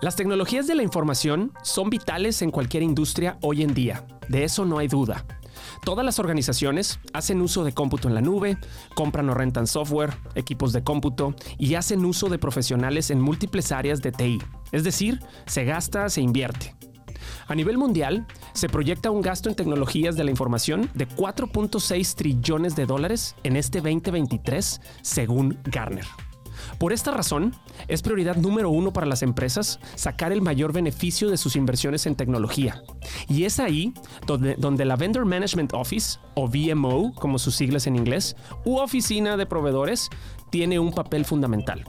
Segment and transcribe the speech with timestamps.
[0.00, 4.64] Las tecnologías de la información son vitales en cualquier industria hoy en día, de eso
[4.64, 5.26] no hay duda.
[5.84, 8.56] Todas las organizaciones hacen uso de cómputo en la nube,
[8.94, 14.00] compran o rentan software, equipos de cómputo y hacen uso de profesionales en múltiples áreas
[14.00, 14.38] de TI.
[14.72, 16.74] Es decir, se gasta, se invierte.
[17.46, 22.74] A nivel mundial, se proyecta un gasto en tecnologías de la información de 4.6 trillones
[22.74, 26.06] de dólares en este 2023, según Garner.
[26.78, 27.54] Por esta razón,
[27.88, 32.14] es prioridad número uno para las empresas sacar el mayor beneficio de sus inversiones en
[32.14, 32.82] tecnología.
[33.28, 33.94] Y es ahí
[34.26, 39.36] donde, donde la Vendor Management Office, o VMO, como sus siglas en inglés, u oficina
[39.36, 40.08] de proveedores,
[40.50, 41.84] tiene un papel fundamental.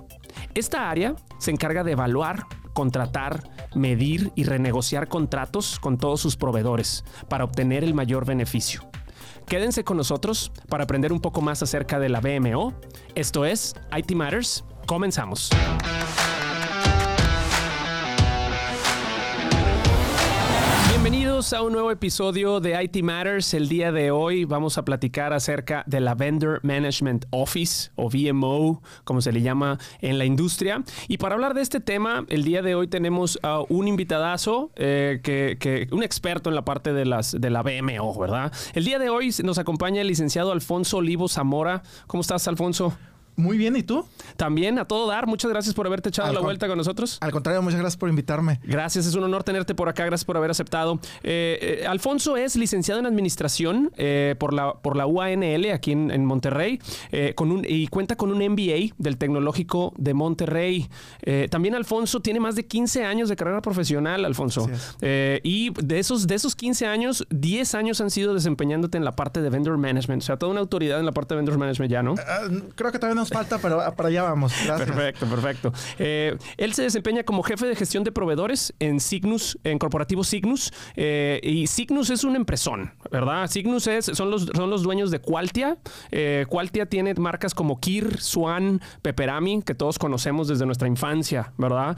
[0.54, 3.44] Esta área se encarga de evaluar, contratar,
[3.76, 8.91] medir y renegociar contratos con todos sus proveedores para obtener el mayor beneficio.
[9.52, 12.72] Quédense con nosotros para aprender un poco más acerca de la BMO.
[13.16, 14.64] Esto es IT Matters.
[14.86, 15.50] Comenzamos.
[21.42, 23.56] Bienvenidos a un nuevo episodio de IT Matters.
[23.56, 28.84] El día de hoy vamos a platicar acerca de la Vendor Management Office o VMO,
[29.06, 30.84] como se le llama en la industria.
[31.08, 35.20] Y para hablar de este tema, el día de hoy tenemos a un invitadazo, eh,
[35.24, 38.54] que, un experto en la parte de, las, de la VMO, ¿verdad?
[38.76, 41.82] El día de hoy nos acompaña el licenciado Alfonso Olivo Zamora.
[42.06, 42.96] ¿Cómo estás, Alfonso?
[43.36, 44.06] Muy bien, ¿y tú?
[44.38, 45.28] También a todo dar.
[45.28, 47.18] Muchas gracias por haberte echado la vuelta con nosotros.
[47.22, 48.60] Al contrario, muchas gracias por invitarme.
[48.64, 50.06] Gracias, es un honor tenerte por acá.
[50.06, 51.00] Gracias por haber aceptado.
[51.24, 56.26] Eh, eh, Alfonso es licenciado en administración eh, por, la, por la UANL aquí en,
[56.26, 56.80] Monterrey
[57.36, 60.90] con un, y cuenta con un MBA del Tecnológico de Monterrey.
[61.50, 64.70] también Alfonso tiene más de 15 años de carrera profesional, Alfonso.
[65.02, 69.42] y de esos, de esos 15 años, 10 años han sido desempeñándote en la parte
[69.42, 70.22] de vendor management.
[70.22, 72.16] O sea, toda una autoridad en la parte de vendor management ya, ¿no?
[72.20, 72.42] Ah,
[72.76, 74.54] creo que también nos falta, pero para allá vamos.
[74.78, 75.74] Perfecto, perfecto.
[76.00, 80.74] Eh, él se desempeña como jefe de gestión de proveedores en Signus, en Corporativo Signus.
[80.96, 83.48] Eh, y Signus es un empresón, ¿verdad?
[83.48, 85.78] Signus es, son, los, son los dueños de Qualtia.
[86.12, 91.98] Eh, Qualtia tiene marcas como Kir, Swan, Peperami, que todos conocemos desde nuestra infancia, ¿verdad?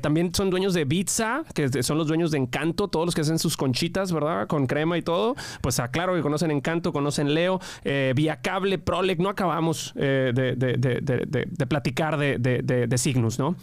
[0.00, 3.38] también son dueños de Pizza, que son los dueños de Encanto, todos los que hacen
[3.38, 4.46] sus conchitas, ¿verdad?
[4.46, 5.34] Con crema y todo.
[5.60, 7.60] Pues aclaro que conocen Encanto, conocen Leo,
[8.14, 13.56] Vía Cable, Prolec, no acabamos de de, platicar de, de, Signus, ¿no?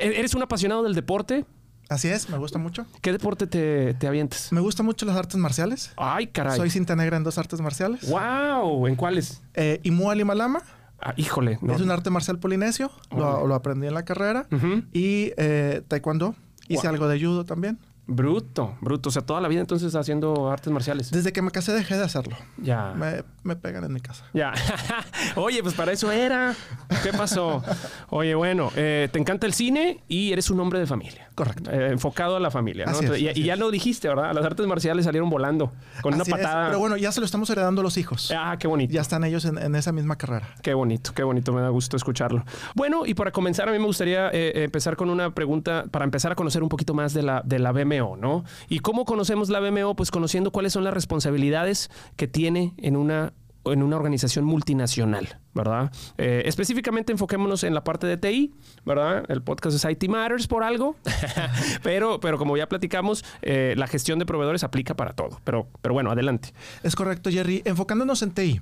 [0.00, 1.44] Eh, ¿Eres un apasionado del deporte?
[1.88, 2.86] Así es, me gusta mucho.
[3.02, 4.50] ¿Qué deporte te, te, avientes?
[4.52, 5.92] Me gustan mucho las artes marciales.
[5.96, 6.56] Ay, caray.
[6.56, 8.08] Soy cinta negra en dos artes marciales.
[8.08, 8.86] ¡Wow!
[8.86, 9.42] ¿En cuáles?
[9.54, 10.62] Eh, Imu Limalama.
[10.98, 11.58] Ah, híjole.
[11.68, 12.90] Es un arte marcial polinesio.
[13.10, 14.46] Lo, aprendí en la carrera.
[14.92, 16.34] Y eh, taekwondo.
[16.68, 17.78] Hice algo de judo también.
[18.06, 19.10] Bruto, bruto.
[19.10, 21.10] O sea, toda la vida entonces haciendo artes marciales.
[21.12, 22.36] Desde que me casé dejé de hacerlo.
[22.56, 22.94] Ya.
[23.44, 24.24] Me, pegan en mi casa.
[24.32, 24.52] Ya.
[25.36, 26.54] Oye, pues para eso era.
[27.02, 27.62] ¿Qué pasó?
[28.10, 31.30] Oye, bueno, eh, te encanta el cine y eres un hombre de familia.
[31.34, 31.70] Correcto.
[31.70, 32.86] Eh, enfocado a la familia.
[32.86, 33.16] ¿no?
[33.16, 34.34] y, ya lo dijiste, ¿verdad?
[34.34, 36.66] Las artes marciales salieron volando con una patada.
[36.66, 38.32] Pero bueno, ya se lo estamos heredando a los hijos.
[38.36, 38.92] Ah, qué bonito.
[38.92, 40.48] Ya están ellos en, esa misma carrera.
[40.62, 41.52] Qué bonito, qué bonito.
[41.52, 42.44] Me da gusto escucharlo.
[42.74, 46.32] Bueno, y para comenzar, a mí me gustaría eh, empezar con una pregunta para empezar
[46.32, 48.44] a conocer un poquito más de la, de la ¿no?
[48.68, 49.94] ¿Y cómo conocemos la BMO?
[49.96, 53.32] Pues conociendo cuáles son las responsabilidades que tiene en una
[53.64, 55.92] en una organización multinacional, ¿verdad?
[56.18, 58.54] Eh, específicamente enfoquémonos en la parte de TI,
[58.84, 59.24] ¿verdad?
[59.28, 60.96] El podcast es IT Matters por algo,
[61.82, 65.40] pero, pero como ya platicamos, eh, la gestión de proveedores aplica para todo.
[65.44, 66.52] Pero, pero bueno, adelante.
[66.82, 67.62] Es correcto, Jerry.
[67.64, 68.60] Enfocándonos en TI,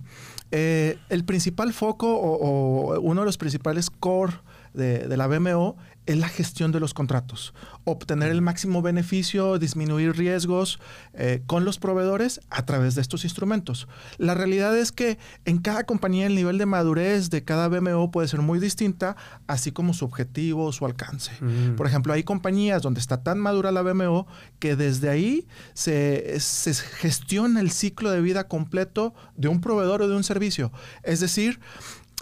[0.51, 4.35] eh, el principal foco o, uno de los principales core
[4.75, 5.77] de, de la BMO
[6.11, 7.55] es la gestión de los contratos,
[7.85, 10.81] obtener el máximo beneficio, disminuir riesgos
[11.15, 13.87] eh, con los proveedores a través de estos instrumentos.
[14.19, 18.27] La realidad es que en cada compañía el nivel de madurez de cada BMO puede
[18.27, 19.15] ser muy distinta,
[19.47, 21.31] así como su objetivo, su alcance.
[21.41, 21.77] Mm.
[21.77, 24.27] Por ejemplo, hay compañías donde está tan madura la BMO
[24.59, 26.39] que desde ahí se,
[26.99, 30.73] gestiona el ciclo de vida completo de un proveedor o de un servicio.
[31.05, 31.61] Es decir,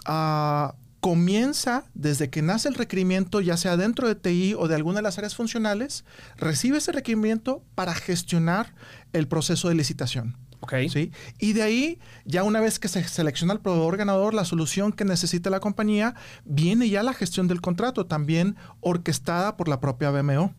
[0.05, 4.97] a comienza desde que nace el requerimiento, ya sea dentro de TI o de alguna
[4.97, 6.03] de las áreas funcionales,
[6.37, 8.73] recibe ese requerimiento para gestionar
[9.13, 10.37] el proceso de licitación.
[10.61, 10.89] Okay.
[10.89, 11.11] ¿sí?
[11.39, 15.05] Y de ahí, ya una vez que se selecciona el proveedor ganador, la solución que
[15.05, 20.53] necesita la compañía, viene ya la gestión del contrato, también orquestada por la propia BMO.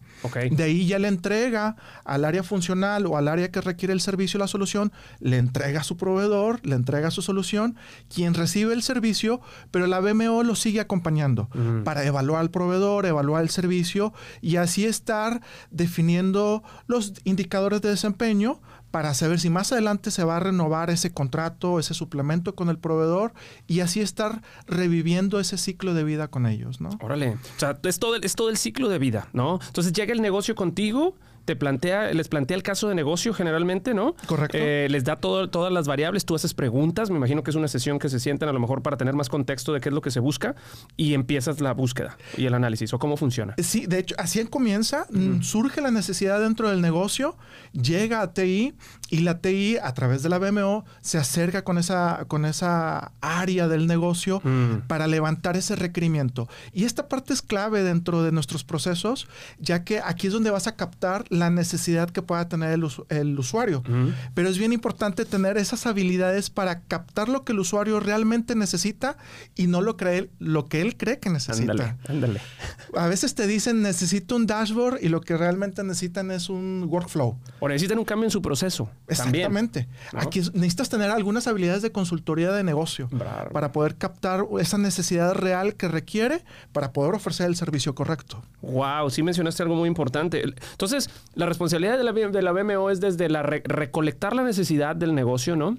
[0.51, 4.39] De ahí ya le entrega al área funcional o al área que requiere el servicio
[4.39, 7.77] la solución, le entrega a su proveedor, le entrega su solución,
[8.13, 11.49] quien recibe el servicio, pero la BMO lo sigue acompañando
[11.85, 18.61] para evaluar al proveedor, evaluar el servicio y así estar definiendo los indicadores de desempeño
[18.91, 22.79] para saber si más adelante se va a renovar ese contrato, ese suplemento con el
[22.79, 23.33] proveedor
[23.67, 26.91] y así estar reviviendo ese ciclo de vida con ellos, ¿no?
[27.01, 27.39] Órale.
[27.57, 29.61] O sea, es todo, es todo el ciclo de vida, ¿no?
[29.67, 31.15] Entonces llega el negocio contigo
[31.51, 34.15] te plantea, les plantea el caso de negocio generalmente, ¿no?
[34.27, 34.57] Correcto.
[34.57, 37.67] Eh, les da todo, todas las variables, tú haces preguntas, me imagino que es una
[37.67, 40.01] sesión que se sienten a lo mejor para tener más contexto de qué es lo
[40.01, 40.55] que se busca
[40.97, 43.57] y empiezas la búsqueda y el análisis o cómo funciona.
[43.59, 45.09] Sí, de hecho, así comienza,
[45.41, 47.37] surge la necesidad dentro del negocio,
[47.73, 48.75] llega a TI
[49.11, 53.69] y la TI a través de la BMO se acerca con esa, con esa área
[53.69, 54.87] del negocio mm.
[54.87, 56.49] para levantar ese requerimiento.
[56.73, 59.27] Y esta parte es clave dentro de nuestros procesos,
[59.59, 62.79] ya que aquí es donde vas a captar la necesidad que pueda tener
[63.09, 63.83] el, usuario.
[64.35, 69.17] Pero es bien importante tener esas habilidades para captar lo que el usuario realmente necesita
[69.57, 71.97] y no lo, cree, lo que él cree que necesita.
[72.09, 72.41] Ándale,
[72.95, 77.39] A veces te dicen necesito un dashboard y lo que realmente necesitan es un workflow.
[77.59, 78.89] O necesitan un cambio en su proceso.
[79.11, 79.89] Exactamente.
[80.13, 83.09] Aquí necesitas tener algunas habilidades de consultoría de negocio
[83.53, 86.43] para poder captar esa necesidad real que requiere
[86.73, 88.43] para poder ofrecer el servicio correcto.
[88.63, 90.43] Wow, sí mencionaste algo muy importante.
[90.43, 95.15] Entonces, la responsabilidad de la, de la BMO es desde la recolectar la necesidad del
[95.15, 95.77] negocio, ¿no?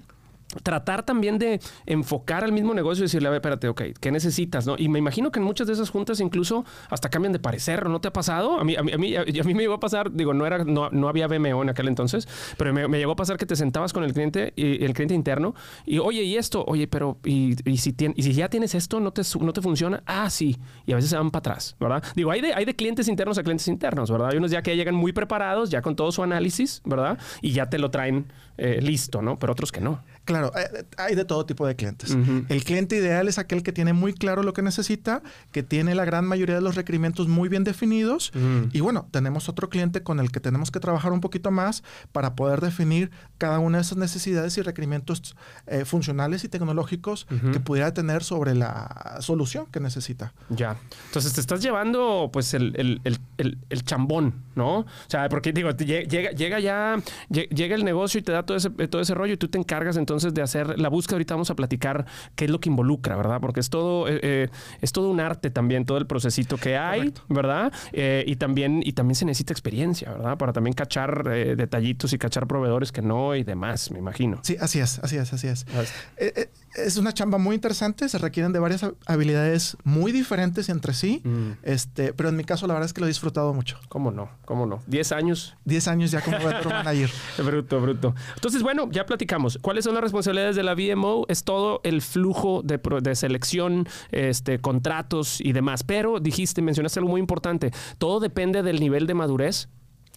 [0.62, 4.66] Tratar también de enfocar al mismo negocio y decirle, a ver, espérate, ok, ¿qué necesitas?
[4.66, 4.74] ¿no?
[4.78, 8.00] Y me imagino que en muchas de esas juntas incluso hasta cambian de parecer, ¿no
[8.00, 8.58] te ha pasado?
[8.58, 11.08] A mí, a mí, a mí, me llegó a pasar, digo, no, era, no, no
[11.08, 14.12] había BMO en aquel entonces, pero me, llegó a pasar que te sentabas con el
[14.12, 15.54] cliente, y, el cliente interno,
[15.86, 16.64] y oye, ¿y esto?
[16.66, 20.02] Oye, pero, ¿y, y si, y si ya tienes esto, no te, no te funciona?
[20.06, 20.58] Ah, sí.
[20.86, 22.02] Y a veces se van para atrás, ¿verdad?
[22.14, 24.30] Digo, hay de, hay de clientes internos a clientes internos, ¿verdad?
[24.30, 27.18] Hay unos ya que llegan muy preparados, ya con todo su análisis, ¿verdad?
[27.40, 28.26] Y ya te lo traen
[28.58, 29.38] eh, listo, ¿no?
[29.38, 30.02] Pero otros que no.
[30.24, 32.16] Claro, eh, hay de todo tipo de clientes.
[32.48, 36.04] El cliente ideal es aquel que tiene muy claro lo que necesita, que tiene la
[36.04, 38.32] gran mayoría de los requerimientos muy bien definidos.
[38.72, 41.82] Y bueno, tenemos otro cliente con el que tenemos que trabajar un poquito más
[42.12, 45.36] para poder definir cada una de esas necesidades y requerimientos
[45.66, 50.32] eh, funcionales y tecnológicos que pudiera tener sobre la solución que necesita.
[50.50, 50.76] Ya.
[51.06, 53.00] Entonces te estás llevando pues el,
[53.84, 54.78] chambón, ¿no?
[54.78, 58.70] O sea, porque digo, llega, llega ya, llega el negocio y te da todo ese,
[58.70, 61.16] todo ese rollo y tú te encargas entonces entonces de hacer la búsqueda.
[61.16, 63.40] Ahorita vamos a platicar qué es lo que involucra, ¿verdad?
[63.40, 64.48] Porque es todo, eh, eh,
[64.80, 67.72] es todo un arte también, todo el procesito que hay, ¿verdad?
[67.92, 70.38] Eh, y, también, y también se necesita experiencia, ¿verdad?
[70.38, 71.24] Para también cachar
[71.56, 74.38] detallitos y cachar proveedores que no y demás, me imagino.
[74.42, 75.66] Sí, así es, así es, así es
[76.74, 81.50] es una chamba muy interesante, se requieren de varias habilidades muy diferentes entre sí, mm.
[81.62, 83.78] este, pero en mi caso la verdad es que lo he disfrutado mucho.
[83.88, 84.30] ¿Cómo no?
[84.44, 84.82] ¿Cómo no?
[84.88, 85.56] ¿10 años?
[85.64, 87.10] 10 años ya como vendor manager.
[87.38, 88.14] bruto, bruto.
[88.34, 89.58] Entonces, bueno, ya platicamos.
[89.60, 91.26] ¿Cuáles son las responsabilidades de la VMO?
[91.28, 95.84] Es todo el flujo de, de selección, este, contratos y demás.
[95.84, 97.70] Pero dijiste, mencionaste algo muy importante.
[97.98, 99.68] Todo depende del nivel de madurez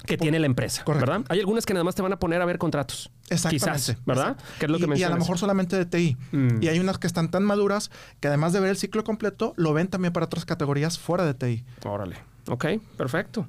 [0.05, 1.23] que tiene la empresa, ¿verdad?
[1.29, 3.09] Hay algunas que nada más te van a poner a ver contratos.
[3.29, 3.97] Exactamente.
[4.05, 4.37] ¿verdad?
[4.59, 6.17] Que es lo que y, a lo mejor solamente de TI.
[6.31, 6.61] Mm.
[6.61, 7.89] Y hay unas que están tan maduras
[8.19, 11.33] que además de ver el ciclo completo, lo ven también para otras categorías fuera de
[11.33, 11.65] TI.
[11.85, 12.17] Órale.
[12.47, 12.65] Ok,
[12.97, 13.47] perfecto.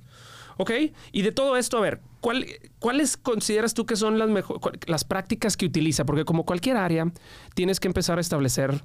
[0.59, 0.71] Ok,
[1.13, 2.47] y de todo esto, a ver, ¿cuál,
[2.79, 6.07] ¿cuáles consideras tú que son las, mejor, las prácticas que utiliza?
[6.07, 7.13] Porque como cualquier área,
[7.55, 8.83] tienes que empezar a establecer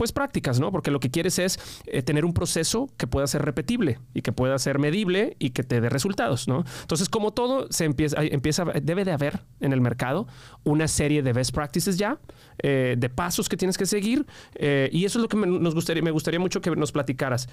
[0.00, 0.72] pues prácticas, ¿no?
[0.72, 4.32] Porque lo que quieres es eh, tener un proceso que pueda ser repetible y que
[4.32, 6.64] pueda ser medible y que te dé resultados, ¿no?
[6.80, 10.26] Entonces, como todo, empieza, empieza debe de haber en el mercado
[10.64, 12.18] una serie de best practices ya,
[12.62, 14.24] eh, de pasos que tienes que seguir,
[14.54, 17.50] eh, y eso es lo que me, nos gustaría, me gustaría mucho que nos platicaras.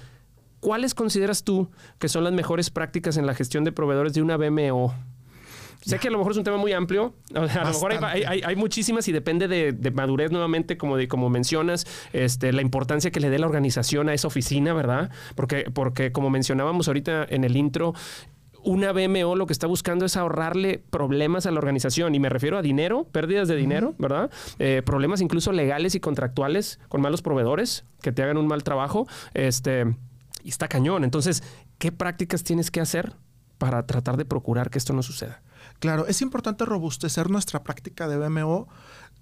[0.60, 4.38] ¿Cuáles consideras tú que son las mejores prácticas en la gestión de proveedores de una
[4.38, 4.94] BMO?
[5.80, 7.14] Sé que a lo mejor es un tema muy amplio.
[7.34, 12.52] a lo mejor hay, muchísimas y depende de, madurez nuevamente, como, de, como mencionas, este,
[12.52, 15.10] la importancia que le dé la organización a esa oficina, ¿verdad?
[15.34, 17.94] Porque, porque como mencionábamos ahorita en el intro,
[18.62, 22.58] una BMO lo que está buscando es ahorrarle problemas a la organización y me refiero
[22.58, 24.30] a dinero, pérdidas de dinero, ¿verdad?
[24.58, 29.06] Eh, problemas incluso legales y contractuales con malos proveedores que te hagan un mal trabajo.
[29.34, 29.86] Este,
[30.42, 31.04] y está cañón.
[31.04, 31.42] Entonces,
[31.78, 33.14] ¿qué prácticas tienes que hacer
[33.58, 35.42] para tratar de procurar que esto no suceda?
[35.78, 38.68] Claro, es importante robustecer nuestra práctica de BMO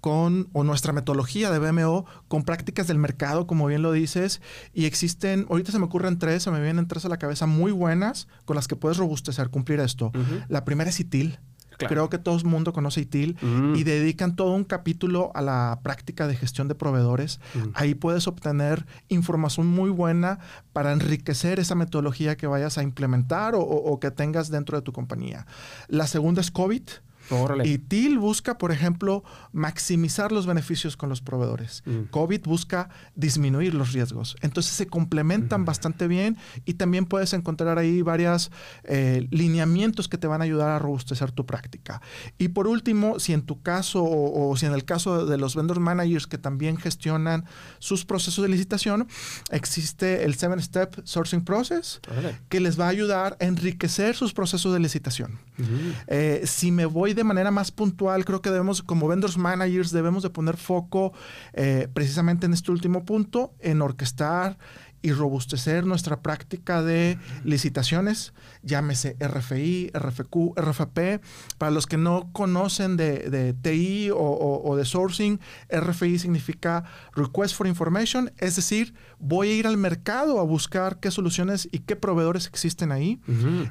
[0.01, 4.41] con, o nuestra metodología de BMO con prácticas del mercado, como bien lo dices,
[4.73, 7.71] y existen, ahorita se me ocurren tres, se me vienen tres a la cabeza muy
[7.71, 10.11] buenas con las que puedes robustecer, cumplir esto.
[10.47, 11.39] La primera es ITIL.
[11.77, 13.37] Creo que todo el mundo conoce ITIL
[13.75, 17.39] y dedican todo un capítulo a la práctica de gestión de proveedores.
[17.73, 20.39] Ahí puedes obtener información muy buena
[20.73, 25.45] para enriquecer esa metodología que vayas a implementar o, que tengas dentro de tu compañía.
[25.87, 26.83] La segunda es COVID.
[27.65, 31.83] Y TIL busca, por ejemplo, maximizar los beneficios con los proveedores.
[31.85, 32.03] Mm.
[32.09, 34.35] COVID busca disminuir los riesgos.
[34.41, 38.51] Entonces se complementan bastante bien y también puedes encontrar ahí varios
[38.83, 42.01] eh, lineamientos que te van a ayudar a robustecer tu práctica.
[42.37, 45.79] Y por último, si en tu caso o, si en el caso de los vendor
[45.79, 47.45] managers que también gestionan
[47.79, 49.07] sus procesos de licitación,
[49.51, 51.99] existe el Seven Step Sourcing Process
[52.49, 55.39] que les va a ayudar a enriquecer sus procesos de licitación.
[56.07, 60.23] Eh, si me voy de manera más puntual, creo que debemos, como vendors managers, debemos
[60.23, 61.13] de poner foco
[61.53, 64.57] eh, precisamente en este último punto, en orquestar
[65.01, 71.21] y robustecer nuestra práctica de licitaciones, llámese RFI, RFQ, RFP.
[71.57, 75.39] Para los que no conocen de, TI o, de sourcing,
[75.69, 76.83] RFI significa
[77.15, 81.79] Request for Information, es decir, voy a ir al mercado a buscar qué soluciones y
[81.79, 83.19] qué proveedores existen ahí.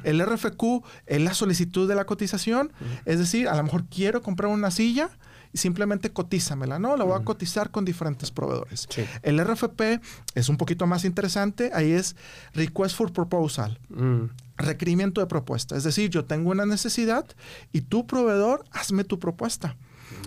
[0.04, 2.72] El RFQ es la solicitud de la cotización,
[3.04, 5.10] es decir, a lo mejor quiero comprar una silla
[5.56, 6.96] simplemente cotízamela, ¿no?
[6.96, 8.88] La voy a cotizar con diferentes proveedores.
[9.22, 10.00] El RFP
[10.34, 12.16] es un poquito más interesante, ahí es
[12.54, 13.78] Request for Proposal.
[13.88, 14.24] Mm.
[14.58, 15.76] Requerimiento de propuesta.
[15.76, 17.26] Es decir, yo tengo una necesidad
[17.72, 19.76] y tu proveedor, hazme tu propuesta.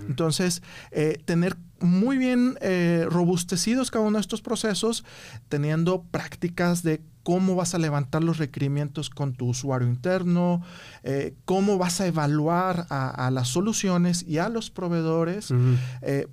[0.08, 5.06] Entonces, eh, tener muy bien eh, robustecidos cada uno de estos procesos,
[5.48, 10.62] teniendo prácticas de cómo vas a levantar los requerimientos con tu usuario interno,
[11.04, 15.54] eh, cómo vas a evaluar a, las soluciones y a los proveedores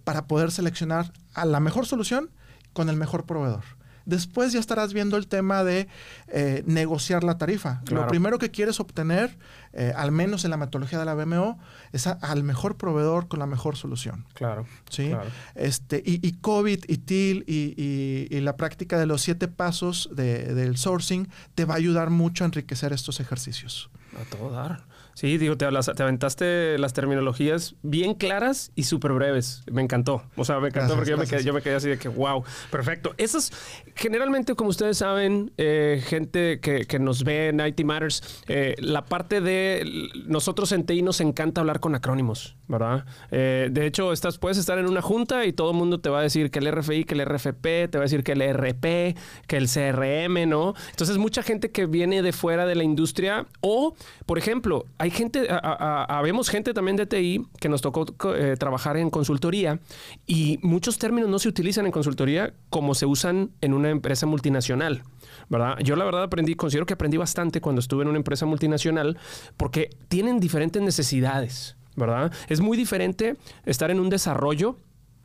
[0.04, 2.30] para poder seleccionar a la mejor solución
[2.72, 3.75] con el mejor proveedor.
[4.06, 5.88] Después ya estarás viendo el tema de
[6.28, 7.82] eh, negociar la tarifa.
[7.90, 9.36] Lo primero que quieres obtener,
[9.72, 11.58] eh, al menos en la metodología de la BMO,
[11.92, 14.25] es al mejor proveedor con la mejor solución.
[14.34, 14.64] Claro.
[14.88, 15.12] ¿sí?
[15.56, 21.64] Este, y, COVID y TIL y, la práctica de los siete pasos del sourcing te
[21.64, 23.90] va a ayudar mucho a enriquecer estos ejercicios.
[24.20, 24.84] A todo dar.
[25.16, 29.62] Sí, digo, te, te aventaste las terminologías bien claras y súper breves.
[29.73, 30.23] Me encantó.
[30.37, 32.44] O sea, me encantó porque yo me, quedé, yo me, quedé, así de que, wow,
[32.70, 33.14] perfecto.
[33.16, 33.50] Esas,
[33.94, 39.06] generalmente, como ustedes saben, eh, gente que, que, nos ve en IT Matters, eh, la
[39.06, 39.90] parte de
[40.26, 43.04] nosotros en TI nos encanta hablar con acrónimos, ¿verdad?
[43.30, 46.20] Eh, de hecho, estás, puedes estar en una junta y todo el mundo te va
[46.20, 49.16] a decir que el RFI, que el RFP, te va a decir que el RP,
[49.46, 50.75] que el CRM, ¿no?
[50.90, 53.94] Entonces, mucha gente que viene de fuera de la industria o,
[54.26, 59.11] por ejemplo, hay gente, habemos gente también de TI que nos tocó eh, trabajar en
[59.11, 59.80] consultoría
[60.26, 65.02] y muchos términos no se utilizan en consultoría como se usan en una empresa multinacional,
[65.49, 65.78] ¿verdad?
[65.82, 69.18] Yo la verdad aprendí, considero que aprendí bastante cuando estuve en una empresa multinacional
[69.56, 72.32] porque tienen diferentes necesidades, ¿verdad?
[72.48, 74.76] Es muy diferente estar en un desarrollo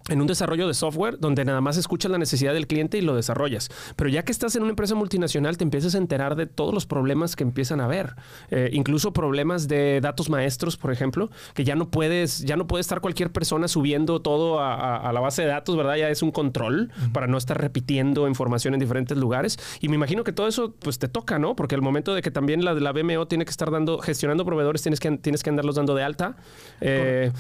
[0.10, 3.15] en un desarrollo de software donde nada más escuchas la necesidad del cliente y lo
[3.15, 3.70] desarrollas.
[3.96, 6.86] Pero ya que estás en una empresa multinacional, te empiezas a enterar de todos los
[6.86, 8.15] problemas que empiezan a haber.
[8.50, 12.81] Eh, incluso problemas de datos maestros, por ejemplo, que ya no puedes, ya no puede
[12.81, 15.96] estar cualquier persona subiendo todo a, la base de datos, ¿verdad?
[15.96, 19.60] Ya es un control para no estar repitiendo información en diferentes lugares.
[19.81, 21.55] Y me imagino que todo eso, pues te toca, ¿no?
[21.55, 24.46] Porque el momento de que también la de la BMO tiene que estar dando, gestionando
[24.46, 26.38] proveedores, tienes que, tienes que andarlos dando de alta,
[26.79, 27.31] eh,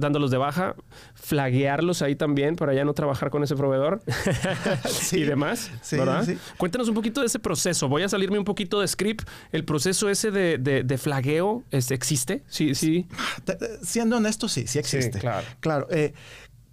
[0.00, 0.74] dándolos de baja,
[1.14, 4.02] flaguearlos ahí también para ya no trabajar con ese proveedor
[5.12, 6.26] y demás, ¿verdad?
[6.56, 7.88] Cuéntanos un poquito de ese proceso.
[7.88, 9.28] Voy a salirme un poquito de script.
[9.52, 12.42] ¿El proceso ese de, de, flagueo este, existe?
[12.48, 13.06] Sí, sí.
[13.82, 15.18] Siendo honesto, sí, sí existe.
[15.18, 15.46] claro.
[15.60, 15.86] Claro.
[15.90, 16.14] Eh,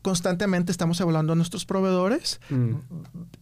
[0.07, 2.75] constantemente estamos evaluando a nuestros proveedores, mm.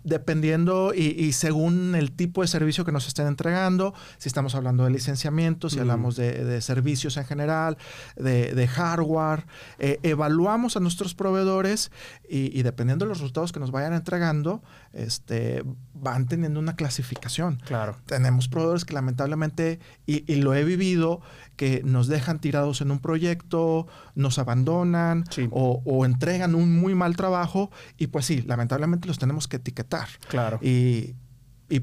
[0.03, 4.89] dependiendo y, según el tipo de servicio que nos estén entregando, si estamos hablando de
[4.89, 5.81] licenciamientos, si mm.
[5.81, 7.77] hablamos de, servicios en general,
[8.15, 9.45] de, hardware,
[9.77, 11.91] eh, evaluamos a nuestros proveedores
[12.27, 17.61] y, dependiendo de los resultados que nos vayan entregando, este, van teniendo una clasificación.
[17.63, 17.97] Claro.
[18.07, 21.21] Tenemos proveedores que lamentablemente, y, lo he vivido,
[21.57, 27.71] que nos dejan tirados en un proyecto, nos abandonan o, entregan un muy mal trabajo
[27.97, 30.07] y pues sí, lamentablemente los tenemos que etiquetar.
[30.27, 30.59] Claro.
[30.61, 31.15] Y,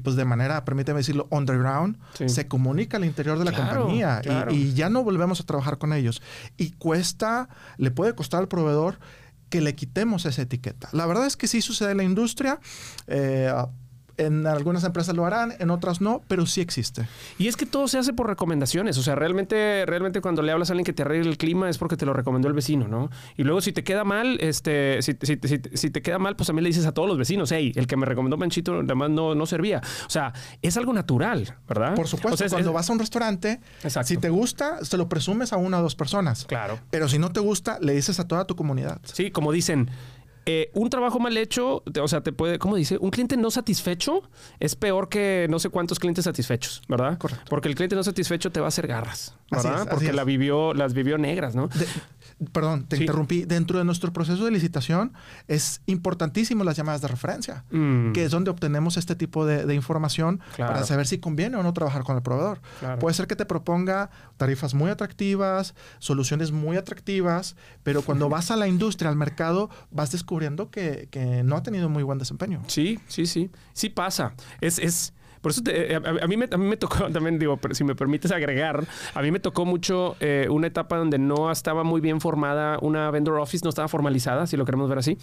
[0.03, 4.89] pues de manera, permíteme decirlo, underground, se comunica al interior de la compañía y, ya
[4.89, 6.21] no volvemos a trabajar con ellos.
[6.57, 8.99] Y cuesta, le puede costar al proveedor
[9.49, 10.89] que le quitemos esa etiqueta.
[10.93, 12.59] La verdad es que sí sucede en la industria.
[13.07, 13.53] Eh,
[14.17, 17.07] en algunas empresas lo harán, en otras no, pero sí existe.
[17.37, 18.97] Y es que todo se hace por recomendaciones.
[18.97, 21.77] O sea, realmente, realmente cuando le hablas a alguien que te arregle el clima es
[21.77, 23.09] porque te lo recomendó el vecino, ¿no?
[23.37, 26.85] Y luego si te queda mal, este, si, te queda mal, pues también le dices
[26.85, 29.81] a todos los vecinos, hey, el que me recomendó Manchito además no, no servía.
[30.05, 31.95] O sea, es algo natural, ¿verdad?
[31.95, 33.59] Por supuesto, cuando vas a un restaurante,
[34.03, 36.45] si te gusta, se lo presumes a una o dos personas.
[36.45, 36.79] Claro.
[36.89, 38.99] Pero si no te gusta, le dices a toda tu comunidad.
[39.03, 39.89] Sí, como dicen,
[40.45, 42.97] eh, un trabajo mal hecho, o sea, te puede, ¿cómo dice?
[42.99, 44.23] Un cliente no satisfecho
[44.59, 47.17] es peor que no sé cuántos clientes satisfechos, ¿verdad?
[47.17, 47.45] Correcto.
[47.49, 49.81] Porque el cliente no satisfecho te va a hacer garras, ¿verdad?
[49.83, 51.67] es, Porque la vivió, las vivió negras, ¿no?
[51.69, 51.87] De-
[52.51, 53.03] perdón, te Sí.
[53.03, 53.45] interrumpí.
[53.45, 55.13] Dentro de nuestro proceso de licitación
[55.47, 59.75] es importantísimo las llamadas de referencia, Mm, que es donde obtenemos este tipo de, de
[59.75, 60.73] información Claro.
[60.73, 62.61] para saber si conviene o no trabajar con el proveedor.
[62.79, 62.99] claro.
[62.99, 68.55] Puede ser que te proponga tarifas muy atractivas, soluciones muy atractivas, pero cuando vas a
[68.55, 72.61] la industria, al mercado, vas descubriendo que, que no ha tenido muy buen desempeño.
[72.67, 73.49] Sí, sí, sí.
[73.73, 74.33] Sí pasa.
[74.61, 75.13] Es, es.
[75.43, 77.83] Por eso te- a, a mí me, a mí me tocó también, digo, pero si
[77.83, 78.83] me permites agregar,
[79.13, 83.11] a mí me tocó mucho eh, una etapa donde no estaba muy bien formada una
[83.11, 85.17] vendor office, no estaba formalizada, si lo queremos ver así.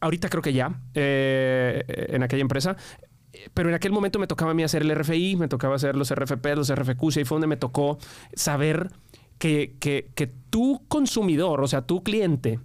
[0.00, 2.76] Ahorita creo que ya, eh, en aquella empresa.
[3.52, 6.10] Pero en aquel momento me tocaba a mí hacer el RFI, me tocaba hacer los
[6.14, 7.98] RFP, los RFQs, y ahí fue donde me tocó
[8.34, 8.88] saber
[9.38, 12.60] que, que, que tu consumidor, o sea, tu cliente,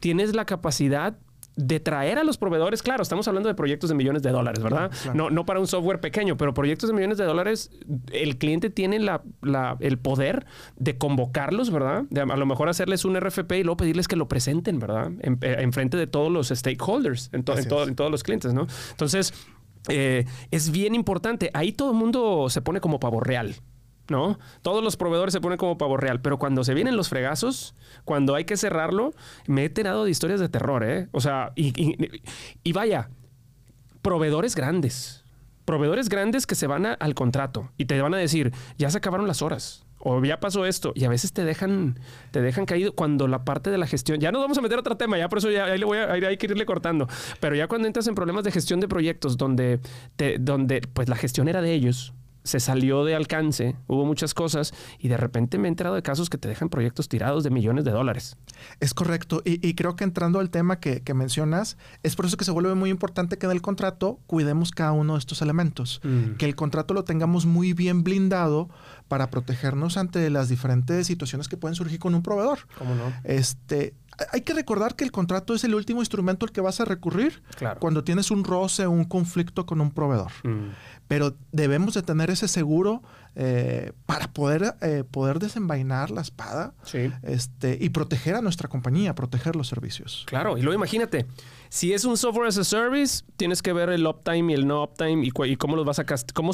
[0.00, 1.16] tienes la capacidad
[1.56, 4.90] de traer a los proveedores, claro, estamos hablando de proyectos de millones de dólares, ¿verdad?
[5.02, 5.16] Claro.
[5.16, 7.70] No, no para un software pequeño, pero proyectos de millones de dólares,
[8.12, 10.44] el cliente tiene la, la- el poder
[10.76, 12.04] de convocarlos, ¿verdad?
[12.10, 15.10] De a, lo mejor hacerles un RFP y luego pedirles que lo presenten, ¿verdad?
[15.20, 17.52] En, eh, en frente de todos los stakeholders, en, to-
[17.88, 18.66] en todos los clientes, ¿no?
[18.90, 19.32] Entonces,
[19.88, 21.50] eh, es bien importante.
[21.54, 23.54] Ahí todo el mundo se pone como pavo real.
[24.08, 24.38] ¿No?
[24.62, 28.36] Todos los proveedores se ponen como pavo real, pero cuando se vienen los fregazos, cuando
[28.36, 29.12] hay que cerrarlo,
[29.48, 31.08] me he enterado de historias de terror, ¿eh?
[31.10, 33.10] O sea, y, vaya,
[34.02, 35.24] proveedores grandes,
[35.64, 38.98] proveedores grandes que se van a- al contrato y te van a decir, ya se
[38.98, 39.82] acabaron las horas.
[39.98, 40.92] O ya pasó esto.
[40.94, 41.98] Y a veces te dejan,
[42.30, 44.20] te dejan caído cuando la parte de la gestión.
[44.20, 45.98] Ya nos vamos a meter a otro tema, ya por eso ya ahí le voy
[45.98, 47.08] a, hay que irle cortando.
[47.40, 49.80] Pero ya cuando entras en problemas de gestión de proyectos donde,
[50.38, 52.12] donde pues la gestión era de ellos,
[52.46, 56.30] se salió de alcance, hubo muchas cosas, y de repente me he enterado de casos
[56.30, 58.36] que te dejan proyectos tirados de millones de dólares.
[58.80, 59.42] Es correcto.
[59.44, 62.52] Y, y creo que entrando al tema que, que mencionas, es por eso que se
[62.52, 66.00] vuelve muy importante que en el contrato cuidemos cada uno de estos elementos.
[66.04, 66.36] Mm.
[66.36, 68.68] Que el contrato lo tengamos muy bien blindado
[69.08, 72.60] para protegernos ante las diferentes situaciones que pueden surgir con un proveedor.
[72.78, 73.12] ¿Cómo no?
[73.24, 73.94] Este,
[74.32, 77.42] hay que recordar que el contrato es el último instrumento al que vas a recurrir
[77.56, 77.80] Claro.
[77.80, 80.32] cuando tienes un roce o un conflicto con un proveedor.
[80.44, 80.70] Mm.
[81.08, 83.02] Pero debemos de tener ese seguro
[83.36, 87.12] eh, para poder, eh, poder desenvainar la espada Sí.
[87.22, 90.24] este, y proteger a nuestra compañía, proteger los servicios.
[90.26, 91.26] Claro, y luego imagínate,
[91.68, 94.82] si es un software as a service, tienes que ver el uptime y el no
[94.82, 96.52] uptime y, y cómo los vas a cast- cómo,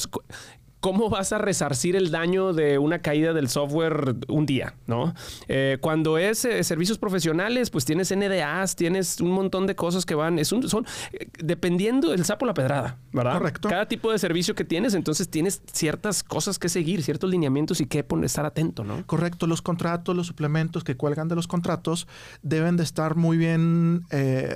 [0.82, 5.14] cómo vas a resarcir el daño de una caída del software un día, ¿no?
[5.46, 10.16] Eh, cuando es eh, servicios profesionales, pues tienes NDAs, tienes un montón de cosas que
[10.16, 13.34] van, es un, son eh, dependiendo el sapo la pedrada, ¿verdad?
[13.34, 13.68] Correcto.
[13.68, 17.86] Cada tipo de servicio que tienes, entonces tienes ciertas cosas que seguir, ciertos lineamientos y
[17.86, 19.06] que poner, estar atento, ¿no?
[19.06, 22.08] Correcto, los contratos, los suplementos que cuelgan de los contratos
[22.42, 24.04] deben de estar muy bien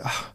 [0.03, 0.35] ah,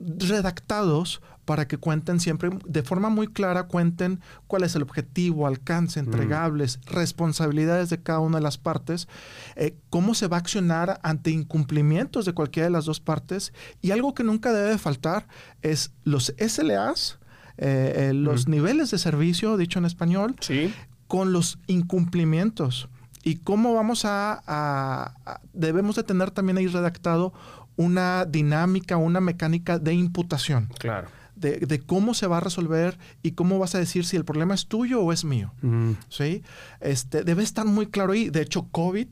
[0.00, 5.98] redactados para que cuenten siempre de forma muy clara, cuenten cuál es el objetivo, alcance,
[5.98, 9.08] entregables, responsabilidades de cada una de las partes,
[9.56, 13.54] eh, cómo se va a accionar ante incumplimientos de cualquiera de las dos partes.
[13.80, 15.26] Y algo que nunca debe de faltar
[15.62, 17.18] es los SLAs,
[17.56, 20.72] eh, eh, los niveles de servicio, dicho en español, Sí.
[21.06, 22.88] con los incumplimientos.
[23.24, 27.32] Y cómo vamos a, a- a- debemos de tener también ahí redactado
[27.78, 31.08] una dinámica, una mecánica de imputación, Claro.
[31.36, 34.54] de, de cómo se va a resolver y cómo vas a decir si el problema
[34.54, 35.54] es tuyo o es mío.
[35.62, 35.92] Mm.
[36.08, 36.42] ¿sí?
[36.80, 38.28] Este, debe estar muy claro ahí.
[38.30, 39.06] De hecho, COVID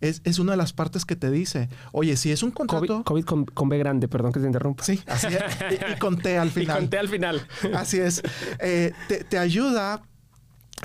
[0.00, 2.86] es, es una de las partes que te dice, oye, si es un contrato...
[2.86, 4.84] COVID, COVID con, con B grande, perdón que te interrumpa.
[4.84, 5.42] Sí, así es.
[5.72, 6.78] Y, y con T al Y final.
[6.78, 7.46] conté al final.
[7.74, 8.22] Así es.
[8.60, 10.02] Eh, te, te ayuda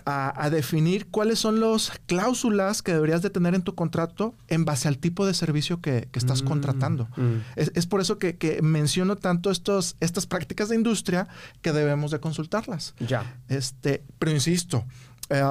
[0.06, 4.64] a, a definir cuáles son las cláusulas que deberías de tener en tu contrato en
[4.66, 7.08] base al tipo de servicio que, que estás Mm, contratando.
[7.18, 7.36] mm.
[7.56, 11.28] Es, es por eso que, que menciono tanto estos, estas prácticas de industria
[11.62, 12.94] que debemos de consultarlas.
[13.00, 13.36] Ya.
[13.50, 14.86] Este, pero insisto,
[15.30, 15.42] eh,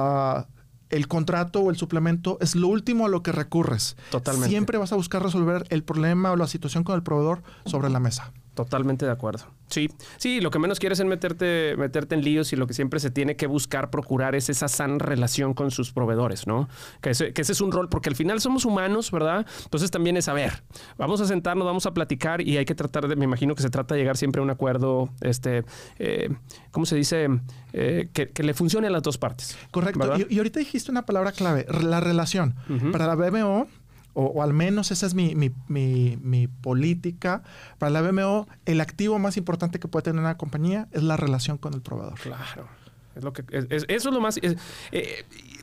[0.89, 3.97] el contrato o el suplemento es lo último a lo que recurres.
[4.09, 4.49] Totalmente.
[4.49, 7.99] Siempre vas a buscar resolver el problema o la situación con el proveedor sobre la
[7.99, 8.31] mesa.
[8.57, 9.45] Totalmente de acuerdo.
[9.67, 12.99] Sí, sí, lo que menos quieres es meterte, meterte en líos y lo que siempre
[12.99, 16.67] se tiene que buscar procurar es esa sana relación con sus proveedores, ¿no?
[16.99, 19.45] Que ese, que ese es un rol, porque al final somos humanos, ¿verdad?
[19.63, 20.63] Entonces también es, a ver,
[20.97, 23.69] vamos a sentarnos, vamos a platicar y hay que tratar de, me imagino que se
[23.69, 25.65] trata de llegar siempre a un acuerdo, este,
[25.99, 26.29] eh,
[26.71, 27.29] ¿cómo se dice?
[27.73, 29.55] Eh, que, que le funcione a las dos partes.
[29.69, 30.17] Correcto.
[30.17, 32.55] Y, y ahorita dijiste una palabra clave, la relación.
[32.91, 33.67] Para la BMO,
[34.17, 37.43] o, o al menos esa es mi, mi- mi- mi política,
[37.77, 41.57] para la BMO, el activo más importante que puede tener una compañía es la relación
[41.59, 42.19] con el proveedor.
[42.19, 42.67] Claro.
[43.17, 44.39] Es lo que, es- es- eso es lo más.
[44.43, 44.55] eh,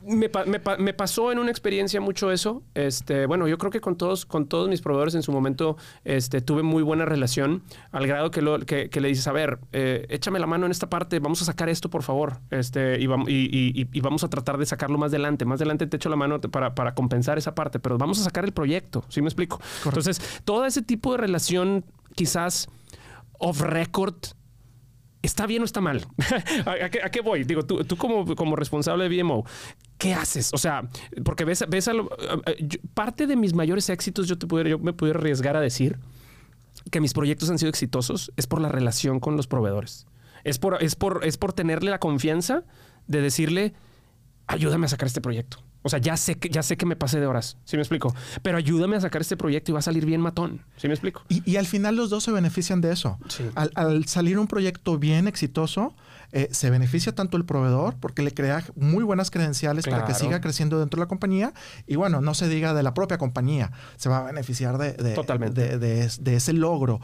[0.07, 2.61] Me, me pa- me pasó en una experiencia mucho eso.
[2.75, 6.41] Este, bueno, yo creo que con todos, con todos mis proveedores en su momento este,
[6.41, 10.05] tuve muy buena relación, al grado que, lo- que, que le dices, a ver, eh,
[10.09, 12.37] échame la mano en esta parte, vamos a sacar esto, por favor.
[12.51, 15.43] Este, y, vam- y- y- y- y vamos a tratar de sacarlo más adelante.
[15.45, 18.45] Más adelante te echo la mano para, para compensar esa parte, pero vamos a sacar
[18.45, 19.59] el proyecto, ¿sí me explico?
[19.85, 22.67] Entonces, todo ese tipo de relación, quizás
[23.39, 24.15] off record,
[25.25, 26.05] ¿Está bien o está mal?
[26.65, 27.43] ¿A, qué, voy?
[27.43, 29.43] Digo, tú, tú como, como responsable de BMO,
[29.97, 30.51] ¿qué haces?
[30.53, 30.87] O sea,
[31.23, 32.09] porque ves, ves a lo-
[32.45, 35.61] a- yo- parte de mis mayores éxitos, yo, te pudiera, yo me pudiera arriesgar a
[35.61, 35.97] decir
[36.91, 40.05] que mis proyectos han sido exitosos es por la relación con los proveedores.
[40.43, 42.63] Es por, es por, es por tenerle la confianza
[43.07, 43.73] de decirle,
[44.45, 45.57] ayúdame a sacar este proyecto.
[45.85, 48.15] O sea, ya sé que, ya sé que me pasé de horas, ¿sí me explico?
[48.41, 51.21] Pero ayúdame a sacar este proyecto y va a salir bien matón, ¿sí me explico?
[51.29, 53.19] Y, y al final los dos se benefician de eso.
[53.27, 53.43] Sí.
[53.53, 55.93] Al, al salir un proyecto bien exitoso,
[56.35, 60.41] eh, se beneficia tanto el proveedor porque le crea muy buenas credenciales para que siga
[60.41, 61.53] creciendo dentro de la compañía.
[61.87, 65.13] Y bueno, no se diga de la propia compañía, se va a beneficiar de, de-
[65.15, 65.59] Totalmente.
[65.61, 66.99] de- de es- de ese logro.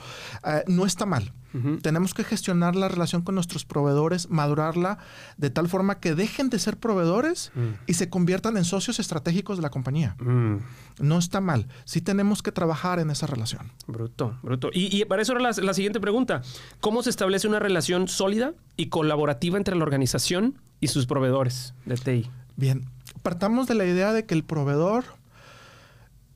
[0.46, 1.34] Eh, no está mal.
[1.82, 5.00] Tenemos que gestionar la relación con nuestros proveedores, madurarla
[5.36, 7.62] de tal forma que dejen de ser proveedores Mm.
[7.88, 10.15] y se conviertan en socios estratégicos de la compañía.
[10.20, 10.60] Mm.
[11.02, 11.67] No está mal.
[11.84, 13.70] Sí tenemos que trabajar en esa relación.
[13.86, 14.70] Bruto, bruto.
[14.72, 16.41] Y, y para eso era la, la siguiente pregunta.
[16.80, 21.96] ¿Cómo se establece una relación sólida y colaborativa entre la organización y sus proveedores de
[21.96, 22.30] TI?
[22.56, 22.86] Bien,
[23.24, 25.04] partamos de la idea de que el proveedor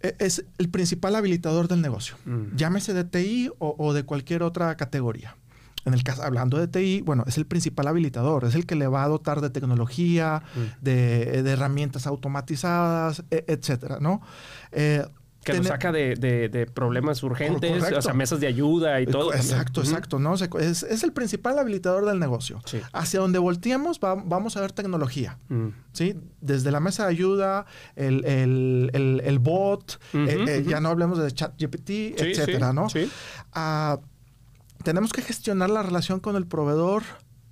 [0.01, 2.15] e- es el principal habilitador del negocio.
[2.25, 2.55] Mm.
[2.55, 5.35] Llámese de TI o, o de cualquier otra categoría.
[5.85, 8.87] En el caso, hablando de TI, bueno, es el principal habilitador, es el que le
[8.87, 10.83] va a dotar de tecnología, Mm.
[10.83, 14.21] de, de herramientas automatizadas, e- etcétera, ¿no?
[14.71, 15.05] Eh,
[15.45, 17.99] Que lo Tene- saca de, de- de problemas urgentes, Correcto.
[17.99, 19.31] o sea, mesas de ayuda y todo.
[19.31, 20.33] Exacto, exacto, ¿no?
[20.33, 22.61] Es, es el principal habilitador del negocio.
[22.65, 22.81] Sí.
[22.91, 25.37] Hacia donde volteemos va- vamos a ver tecnología.
[25.49, 25.67] Mm.
[25.93, 26.15] ¿sí?
[26.41, 31.19] Desde la mesa de ayuda, el, el- el- el bot, eh, eh, ya no hablemos
[31.19, 32.87] de ChatGPT, Sí, etcétera, sí, ¿no?
[33.53, 33.99] Ah,
[34.83, 37.03] tenemos que gestionar la relación con el proveedor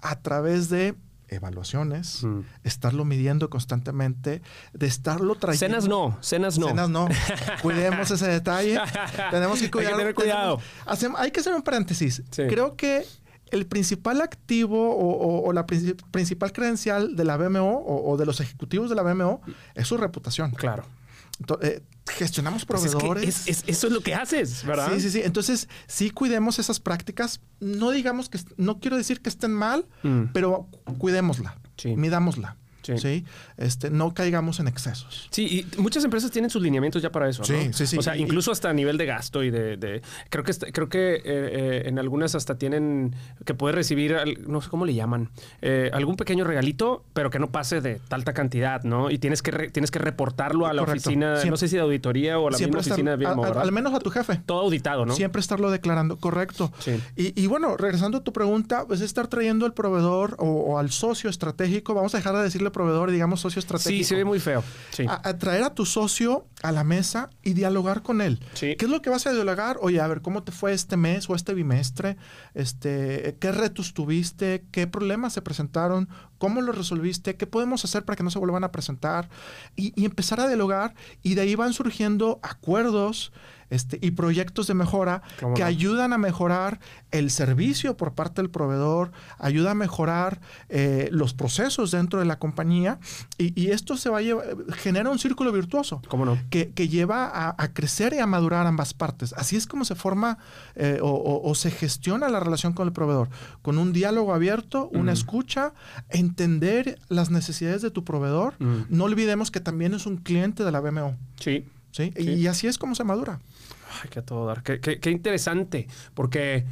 [0.01, 0.95] a través de
[1.36, 2.41] evaluaciones, Mm.
[2.63, 4.41] estarlo midiendo constantemente,
[4.74, 5.65] de estarlo trayendo.
[5.82, 6.67] Cenas no, cenas no.
[6.67, 7.08] Cenas no.
[7.62, 8.80] Cuidemos ese detalle.
[9.32, 10.58] Tenemos que Hay que tener cuidado.
[10.58, 12.22] tenemos- hacemos- hay que hacer un paréntesis.
[12.32, 12.43] Sí.
[12.48, 13.06] Creo que
[13.52, 18.17] el principal activo o, o- o la princi- principal credencial de la BMO o, o
[18.17, 19.41] de los ejecutivos de la BMO
[19.76, 20.52] es su reputación.
[20.52, 20.86] Claro.
[21.62, 23.48] Eh, gestionamos Pues es que proveedores.
[23.48, 24.91] es- es- eso es lo que haces, ¿verdad?
[24.93, 25.22] Sí, sí, sí.
[25.24, 27.39] Entonces, sí cuidemos esas prácticas.
[27.60, 30.26] No digamos que, no quiero decir que estén mal, Mm.
[30.34, 31.96] pero cu- cuidémosla, Sí.
[31.96, 32.58] midámosla.
[32.84, 32.98] Sí.
[32.98, 33.26] Sí.
[33.58, 35.28] Este, no caigamos en excesos.
[35.32, 37.46] Sí, y muchas empresas tienen sus lineamientos ya para eso, ¿no?
[37.48, 37.98] Sí, sí, sí.
[37.98, 39.78] O sea, incluso hasta a nivel de gasto y de...
[39.78, 43.15] de- creo que, est- creo que eh, eh, en algunas hasta tienen...
[43.46, 45.30] que puedes recibir, al- no sé cómo le llaman,
[45.62, 49.10] eh, algún pequeño regalito, pero que no pase de tanta cantidad, ¿no?
[49.10, 51.10] Y tienes que, re- tienes que reportarlo a la Correcto.
[51.10, 53.34] oficina, Siempre- no sé si de auditoría o a la misma estar- oficina de a-
[53.34, 53.63] BMO, a- ¿verdad?
[53.63, 54.41] al menos a tu jefe.
[54.46, 55.13] Todo auditado, ¿no?
[55.15, 56.72] Siempre estarlo declarando, correcto.
[56.80, 57.00] Sí.
[57.15, 60.91] Y, y bueno, regresando a tu pregunta, pues estar trayendo al proveedor o, o al
[60.91, 63.97] socio estratégico, vamos a dejar de decirle proveedor, digamos socio estratégico.
[63.97, 64.62] Sí, se ve muy feo.
[64.91, 65.05] Sí.
[65.07, 68.39] a, a traer a tu socio a la mesa y dialogar con él.
[68.53, 68.75] Sí.
[68.77, 69.77] ¿Qué es lo que vas a dialogar?
[69.81, 72.17] Oye, a ver, ¿cómo te fue este mes o este bimestre?
[72.53, 74.65] Este, ¿Qué retos tuviste?
[74.71, 76.09] ¿Qué problemas se presentaron?
[76.38, 77.36] ¿Cómo los resolviste?
[77.38, 79.29] ¿Qué podemos hacer para que no se vuelvan a presentar?
[79.75, 83.31] Y, y empezar a dialogar y de ahí van surgiendo acuerdos
[83.73, 85.67] este, y proyectos de mejora ¿Cómo que no?
[85.67, 86.79] ayudan a mejorar
[87.12, 92.39] el servicio por parte del proveedor, ayuda a mejorar eh, los procesos dentro de la
[92.39, 92.99] compañía
[93.38, 96.38] y, y esto se va a llevar, genera un círculo virtuoso ¿Cómo no?
[96.49, 99.33] que, que lleva a, a crecer y a madurar ambas partes.
[99.38, 100.38] Así es como se forma
[100.75, 103.29] eh, o, o- o se gestiona la relación con el proveedor,
[103.62, 105.15] con un diálogo abierto, una Mm.
[105.15, 105.73] escucha,
[106.09, 108.55] entender las necesidades de tu proveedor.
[108.59, 108.83] Mm.
[108.89, 111.15] No olvidemos que también es un cliente de la BMO.
[111.39, 111.65] Sí.
[111.91, 112.12] ¿sí?
[112.15, 112.23] Sí.
[112.29, 113.39] Y así es como se madura.
[114.01, 114.63] Ay, qué todo dar.
[114.63, 116.65] Qué, qué- qué interesante, porque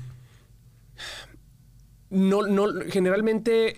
[2.09, 3.75] no, no, generalmente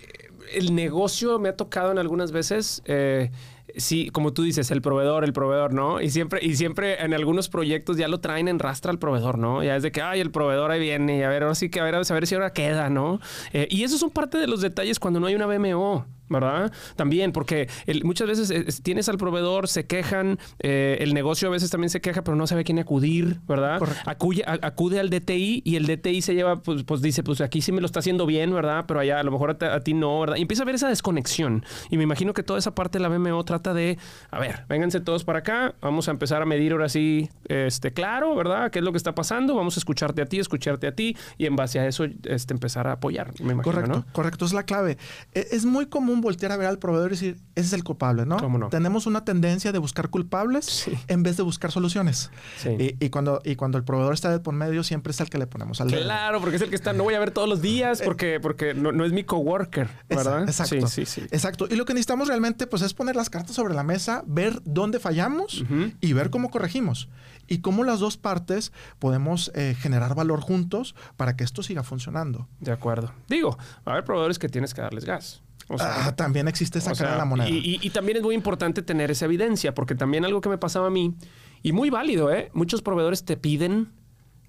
[0.52, 2.82] el negocio me ha tocado en algunas veces.
[2.86, 3.30] eh,
[3.76, 6.00] Sí, como tú dices, el proveedor, el proveedor, ¿no?
[6.00, 9.64] Y siempre, y siempre en algunos proyectos ya lo traen en rastra al proveedor, ¿no?
[9.64, 11.80] Ya es de que, ay, el proveedor ahí viene, y a ver, ahora sí que
[11.80, 13.20] a ver, a ver si ahora queda, ¿no?
[13.52, 16.72] Eh, y esos son parte de los detalles cuando no hay una BMO, ¿verdad?
[16.96, 21.50] También, porque el- muchas veces eh, tienes al proveedor, se quejan, eh, el negocio a
[21.50, 23.80] veces también se queja, pero no sabe a quién acudir, ¿verdad?
[24.06, 27.60] Acuye- a- acude al DTI y el DTI se lleva, pues, pues dice, pues aquí
[27.60, 28.84] sí me lo está haciendo bien, ¿verdad?
[28.86, 30.36] Pero allá a lo mejor a, ti- a ti no, ¿verdad?
[30.36, 31.64] Y empieza a haber esa desconexión.
[31.90, 33.98] Y me imagino que toda esa parte de la BMO trata de,
[34.30, 38.34] a ver, vénganse todos para acá, vamos a empezar a medir ahora sí, este, claro,
[38.34, 38.70] ¿verdad?
[38.70, 39.54] ¿Qué es lo que está pasando?
[39.54, 42.86] Vamos a escucharte a ti, escucharte a ti y en base a eso este, empezar
[42.86, 44.06] a apoyar, me imagino, Correcto, ¿no?
[44.12, 44.96] correcto, es la clave.
[45.34, 48.26] E- Es muy común voltear a ver al proveedor y decir, ese es el culpable,
[48.26, 48.36] ¿no?
[48.38, 48.68] ¿Cómo no?
[48.68, 50.92] Tenemos una tendencia de buscar culpables Sí.
[51.08, 52.30] en vez de buscar soluciones.
[52.58, 52.70] Sí.
[53.00, 55.38] Y, y cuando, y cuando el proveedor está de por medio, siempre es el que
[55.38, 56.02] le ponemos al dedo.
[56.02, 58.74] Claro, porque es el que está, no voy a ver todos los días porque, porque
[58.74, 60.42] no, no es mi coworker, ¿verdad?
[60.44, 60.86] Exacto.
[60.86, 61.26] Sí, sí, sí.
[61.30, 61.66] Exacto.
[61.70, 64.98] Y lo que necesitamos realmente pues, es poner las cartas sobre la mesa, ver dónde
[65.00, 65.64] fallamos
[66.00, 67.08] y ver cómo corregimos.
[67.46, 72.48] Y cómo las dos partes podemos eh, generar valor juntos para que esto siga funcionando.
[72.60, 73.12] De acuerdo.
[73.28, 75.42] Digo, va a haber proveedores que tienes que darles gas.
[75.68, 77.48] O sea, Ah, también existe esa O cara sea, de la moneda.
[77.48, 80.58] Y, y- y también es muy importante tener esa evidencia, porque también algo que me
[80.58, 81.14] pasaba a mí,
[81.62, 82.50] y muy válido, ¿eh?
[82.54, 83.88] Muchos proveedores te piden,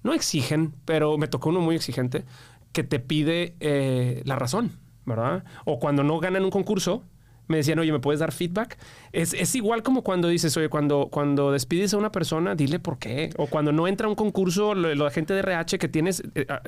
[0.02, 2.24] no exigen, pero me tocó uno muy exigente,
[2.72, 4.72] que te pide eh, la razón,
[5.06, 5.44] ¿verdad?
[5.64, 7.02] O cuando no ganan un concurso,
[7.48, 8.76] me decían, oye, ¿me puedes dar feedback?
[9.12, 12.98] Es, es igual como cuando dices, oye, cuando, cuando despides a una persona, dile por
[12.98, 13.30] qué.
[13.36, 16.46] O cuando no entra a un concurso, lo- la gente de RH que tienes, eh,
[16.48, 16.60] ah,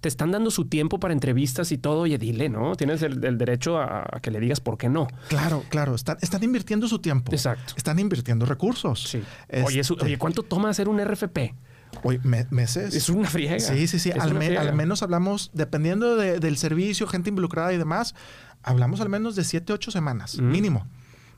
[0.00, 2.74] te están dando su tiempo para entrevistas y todo, oye, dile, ¿no?
[2.76, 5.06] Tienes el, el derecho a, a que le digas por qué no.
[5.28, 5.94] Claro, claro.
[5.94, 7.32] Están, están invirtiendo su tiempo.
[7.32, 7.74] Exacto.
[7.76, 9.02] Están invirtiendo recursos.
[9.02, 9.22] Sí.
[9.64, 11.54] Oye, eso- Este, oye, ¿cuánto toma hacer un RFP?
[12.02, 12.94] Oye, me- meses.
[12.94, 13.58] Es una friega.
[13.60, 14.10] Sí, sí, sí.
[14.10, 18.14] Al, me- menos hablamos, dependiendo de- del servicio, gente involucrada y demás,
[18.62, 20.50] hablamos al menos de siete, ocho semanas, Mm.
[20.50, 20.86] mínimo.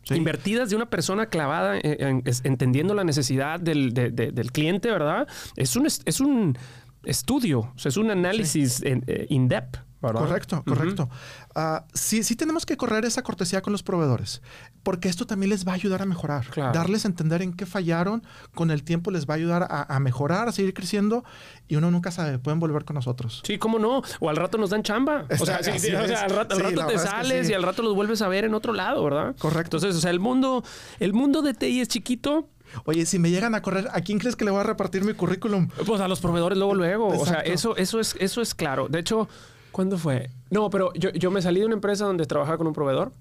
[0.05, 0.14] Sí.
[0.14, 4.53] Invertidas de una persona clavada, en- en- es- entendiendo la necesidad del, de- de- del
[4.53, 5.27] cliente, ¿verdad?
[5.57, 6.57] Es un, es, un
[7.05, 10.21] estudio, o sea, es un análisis eh, in-depth, ¿verdad?
[10.21, 11.09] Correcto, correcto.
[11.55, 14.42] Ah, sí, sí tenemos que correr esa cortesía con los proveedores,
[14.83, 16.47] porque esto también les va a ayudar a mejorar.
[16.47, 16.73] Claro.
[16.73, 18.23] Darles a entender en qué fallaron,
[18.55, 21.25] con el tiempo les va a ayudar a, a mejorar, a seguir creciendo,
[21.69, 23.42] y uno nunca sabe, pueden volver con nosotros.
[23.45, 24.03] Sí, cómo no.
[24.21, 25.27] O al rato nos dan chamba.
[25.38, 27.55] O sea, sí, sí, o sea, al rato, al te verdad es que sales y
[27.55, 29.35] al rato los vuelves a ver en otro lado, ¿verdad?
[29.38, 29.77] Correcto.
[29.77, 30.64] Entonces, o sea, el mundo,
[30.99, 32.49] el mundo de TI es chiquito,
[32.85, 35.14] Oye, si me llegan a correr, ¿a quién crees que le voy a repartir mi
[35.14, 35.69] currículum?
[35.87, 37.09] Pues a los proveedores luego, luego.
[37.09, 38.88] O sea, eso, eso, es, eso es claro.
[38.88, 39.29] De hecho,
[39.76, 40.30] ¿cuándo fue?
[40.50, 43.12] No, pero yo, yo me salí de una empresa donde trabajaba con un proveedor.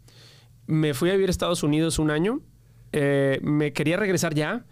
[0.68, 2.40] Me fui a vivir a Estados Unidos un año.
[2.94, 4.64] eh, me quería regresar ya.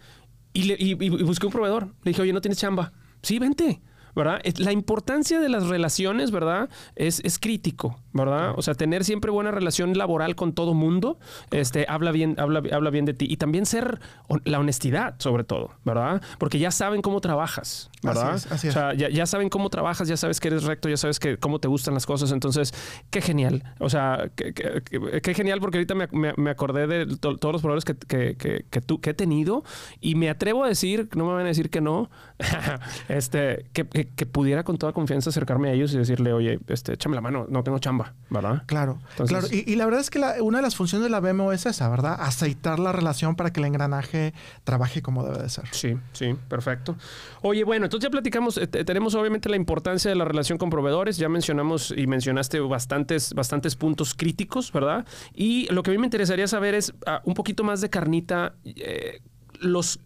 [0.53, 1.87] Y, le- y- y busqué un proveedor.
[2.03, 2.93] Le dije, oye, ¿no tienes chamba?
[3.21, 3.81] Sí, vente.
[4.15, 4.41] ¿Verdad?
[4.57, 6.69] La importancia de las relaciones, ¿verdad?
[6.95, 8.53] Es, es crítico, ¿verdad?
[8.55, 11.17] O sea, tener siempre buena relación laboral con todo mundo,
[11.51, 13.25] este, habla bien, habla, habla bien de ti.
[13.29, 13.99] Y también ser
[14.45, 16.21] la honestidad, sobre todo, ¿verdad?
[16.37, 18.33] Porque ya saben cómo trabajas, ¿verdad?
[18.35, 20.89] Así es, así O sea, ya, ya saben cómo trabajas, ya sabes que eres recto,
[20.89, 22.31] ya sabes que cómo te gustan las cosas.
[22.31, 22.73] Entonces,
[23.09, 23.63] qué genial.
[23.79, 27.37] O sea, qué, qué- qué- qué genial porque ahorita me, me- me acordé de to-
[27.37, 29.63] todos los proveedores que, que, que, que tú- que he tenido
[30.01, 32.09] y me atrevo a decir, no me van a decir que no,
[33.09, 36.93] este, que, que- que pudiera con toda confianza acercarme a ellos y decirle, oye, este,
[36.93, 38.63] échame la mano, no tengo chamba, ¿verdad?
[38.65, 39.47] Claro, Entonces- claro.
[39.51, 41.65] Y, y la verdad es que la- una de las funciones de la BMO es
[41.65, 42.17] esa, ¿verdad?
[42.19, 45.65] Aceitar la relación para que el engranaje trabaje como debe de ser.
[45.71, 46.95] Sí, sí, perfecto.
[47.41, 50.69] Oye, bueno, entonces ya platicamos, eh, te- tenemos obviamente la importancia de la relación con
[50.69, 55.05] proveedores, ya mencionamos y mencionaste bastantes, bastantes puntos críticos, ¿verdad?
[55.33, 58.55] Y lo que a mí me interesaría saber es ah, un poquito más de carnita,
[58.65, 59.21] eh,
[59.59, 59.99] los,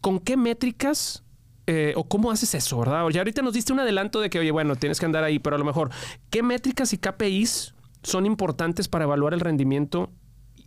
[0.00, 1.22] ¿con qué métricas
[1.70, 3.06] eh, o cómo haces eso, verdad?
[3.10, 5.56] Ya ahorita nos diste un adelanto de que, oye, bueno, tienes que andar ahí, pero
[5.56, 5.90] a lo mejor,
[6.30, 10.10] ¿qué métricas y KPIs son importantes para evaluar el rendimiento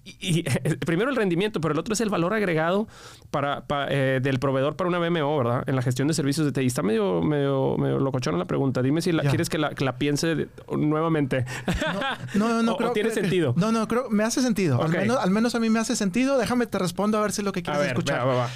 [0.06, 0.44] y, y,
[0.86, 2.88] primero el rendimiento, pero el otro es el valor agregado
[3.32, 5.64] para, pa- eh, del proveedor para una BMO, ¿verdad?
[5.66, 6.66] En la gestión de servicios de TI.
[6.68, 8.82] Está medio, medio, medio locochona la pregunta.
[8.82, 11.46] Dime si la, quieres que la, que la piense de- nuevamente.
[12.36, 12.72] No, no, no.
[12.74, 13.54] O- o creo tiene que- sentido.
[13.58, 14.82] No, no, creo me hace sentido.
[14.84, 16.38] Al, menos, al menos a mí me hace sentido.
[16.38, 18.20] Déjame te respondo a ver si es lo que A quieres ver, escuchar.
[18.22, 18.50] va, va, va.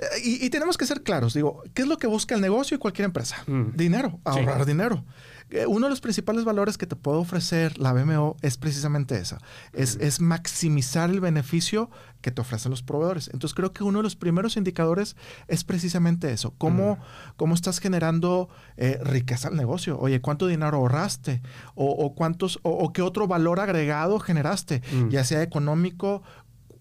[0.00, 1.34] Eh, Y, y tenemos que ser claros.
[1.34, 3.36] Digo, ¿qué es lo que busca el negocio y cualquier empresa?
[3.46, 3.76] Mm.
[3.76, 4.18] Dinero, Sí.
[4.24, 5.04] ahorrar dinero.
[5.50, 9.38] Eh, Uno de los principales valores que te puede ofrecer la BMO es precisamente esa.
[9.72, 13.28] Es, es maximizar el beneficio que te ofrecen los proveedores.
[13.32, 15.16] Entonces creo que uno de los primeros indicadores
[15.48, 16.54] es precisamente eso.
[16.56, 16.98] ¿Cómo,
[17.36, 19.98] cómo estás generando eh, riqueza al negocio?
[19.98, 21.42] Oye, ¿cuánto dinero ahorraste?
[21.74, 24.82] ¿O, o cuántos, o, o qué otro valor agregado generaste?
[24.92, 25.08] Mm.
[25.08, 26.22] Ya sea económico,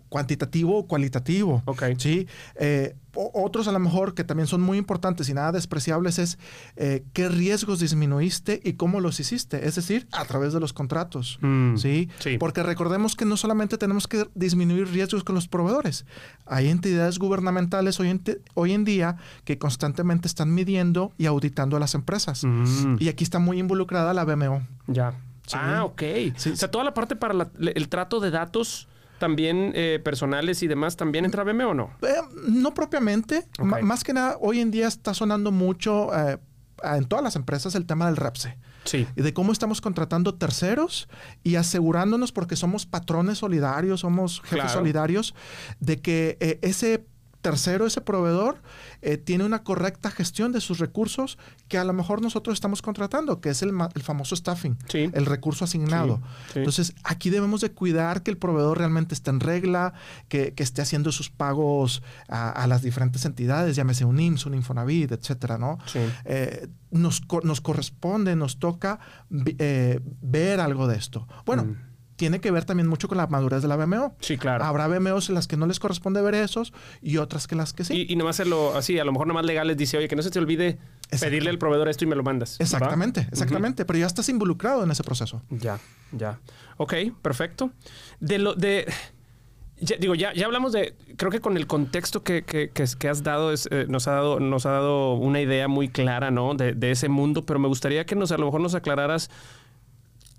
[0.09, 1.63] cuantitativo o cualitativo.
[1.65, 1.83] Ok.
[1.97, 2.27] Sí.
[2.55, 2.95] Eh,
[3.33, 6.37] otros a lo mejor que también son muy importantes y nada despreciables es
[6.75, 9.67] eh, qué riesgos disminuiste y cómo los hiciste.
[9.67, 11.37] Es decir, a través de los contratos.
[11.41, 11.75] Mm.
[11.77, 12.09] ¿sí?
[12.19, 12.37] Sí.
[12.37, 16.05] Porque recordemos que no solamente tenemos que disminuir riesgos con los proveedores.
[16.45, 18.21] Hay entidades gubernamentales hoy en,
[18.53, 22.43] hoy en día que constantemente están midiendo y auditando a las empresas.
[22.43, 22.95] Mm.
[22.99, 24.65] Y aquí está muy involucrada la BMO.
[24.87, 25.11] Ya.
[25.45, 25.57] Sí.
[25.59, 26.01] Ah, ok.
[26.37, 26.51] Sí.
[26.51, 28.87] O sea, toda la parte para la- el trato de datos
[29.19, 31.91] también eh, personales y demás, ¿también entra BMO o no?
[32.01, 32.13] Eh,
[32.47, 33.45] no propiamente.
[33.59, 36.37] Más que nada, hoy en día está sonando mucho eh,
[36.83, 38.57] en todas las empresas el tema del REPSE.
[38.85, 39.05] Sí.
[39.15, 41.09] Y de cómo estamos contratando terceros
[41.43, 44.69] y asegurándonos, porque somos patrones solidarios, somos jefes Claro.
[44.69, 45.35] solidarios,
[45.79, 47.05] de que eh, ese
[47.41, 48.61] tercero, ese proveedor,
[49.01, 53.39] eh, tiene una correcta gestión de sus recursos que a lo mejor nosotros estamos contratando,
[53.41, 55.09] que es el, el famoso staffing, Sí.
[55.13, 56.17] el recurso asignado.
[56.47, 56.59] Sí, sí.
[56.59, 59.93] Entonces, aquí debemos de cuidar que el proveedor realmente esté en regla,
[60.27, 64.55] que, que esté haciendo sus pagos a, a las diferentes entidades, llámese un IMSS, un
[64.55, 65.77] Infonavit, etcétera, ¿no?
[66.25, 68.99] Eh, nos, nos corresponde, nos toca
[69.59, 71.27] eh, ver algo de esto.
[71.45, 71.88] Bueno, Mm.
[72.19, 74.13] Tiene que ver también mucho con la madurez de la BMO.
[74.19, 74.65] Sí, claro.
[74.65, 77.85] Habrá BMOs en las que no les corresponde ver esos y otras que las que
[77.85, 78.05] sí.
[78.07, 80.21] Y, y nomás hacerlo así, a lo mejor nomás legal les dice, oye, que no
[80.21, 80.77] se te olvide
[81.21, 82.57] pedirle al proveedor esto y me lo mandas.
[82.59, 82.73] ¿verdad?
[82.75, 83.85] exactamente, exactamente.
[83.85, 85.41] Pero ya estás involucrado en ese proceso.
[85.49, 85.79] Ya,
[86.11, 86.39] ya.
[86.75, 87.71] Ok, perfecto.
[88.19, 88.85] De lo de.
[89.79, 90.95] ya- digo, ya, ya hablamos de.
[91.15, 94.11] Creo que con el contexto que, que- que- que has dado, es, eh, nos, ha
[94.11, 96.53] dado, nos ha dado una idea muy clara, ¿no?
[96.53, 99.29] De, de ese mundo, pero me gustaría que nos, a lo mejor nos aclararas.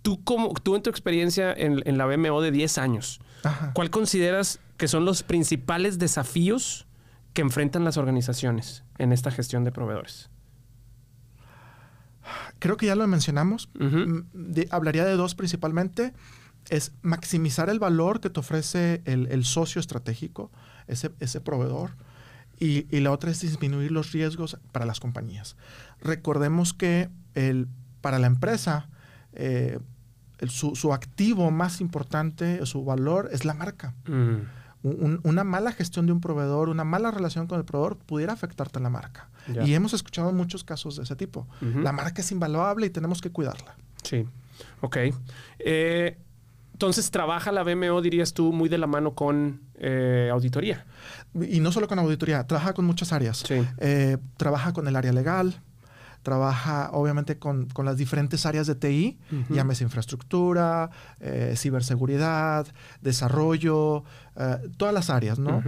[0.03, 3.73] Tú, como, tú en tu experiencia en, en la BMO de 10 años, Ajá.
[3.75, 6.87] ¿cuál consideras que son los principales desafíos
[7.35, 10.31] que enfrentan las organizaciones en esta gestión de proveedores?
[12.59, 13.69] Creo que ya lo mencionamos.
[13.79, 16.13] Mm, de- hablaría de dos principalmente.
[16.69, 20.51] Es maximizar el valor que te ofrece el, el socio estratégico,
[20.87, 21.93] ese, ese proveedor.
[22.59, 25.57] Y, y la otra es disminuir los riesgos para las compañías.
[26.03, 27.69] Recordemos que el,
[28.03, 28.91] para la empresa,
[29.33, 29.79] eh,
[30.39, 33.95] el- su, su activo más importante, su valor, es la marca.
[34.07, 34.37] Mm,
[34.83, 38.79] Un- una mala gestión de un proveedor, una mala relación con el proveedor pudiera afectarte
[38.79, 39.29] en la marca.
[39.53, 39.63] Ya.
[39.63, 41.47] Y hemos escuchado muchos casos de ese tipo.
[41.61, 43.77] La marca es invaluable y tenemos que cuidarla.
[44.03, 44.27] Sí,
[44.81, 44.97] ok.
[45.59, 46.17] Eh,
[46.73, 50.87] entonces, ¿trabaja la BMO, dirías tú, muy de la mano con eh, auditoría?
[51.35, 53.45] Y no solo con auditoría, trabaja con muchas áreas.
[53.47, 53.63] Sí.
[53.79, 55.61] Eh, trabaja con el área legal,
[56.23, 59.55] trabaja obviamente con, con las diferentes áreas de TI, Ujú.
[59.55, 62.67] llámese infraestructura, eh, ciberseguridad,
[63.01, 64.05] desarrollo,
[64.37, 65.63] eh, todas las áreas, ¿no?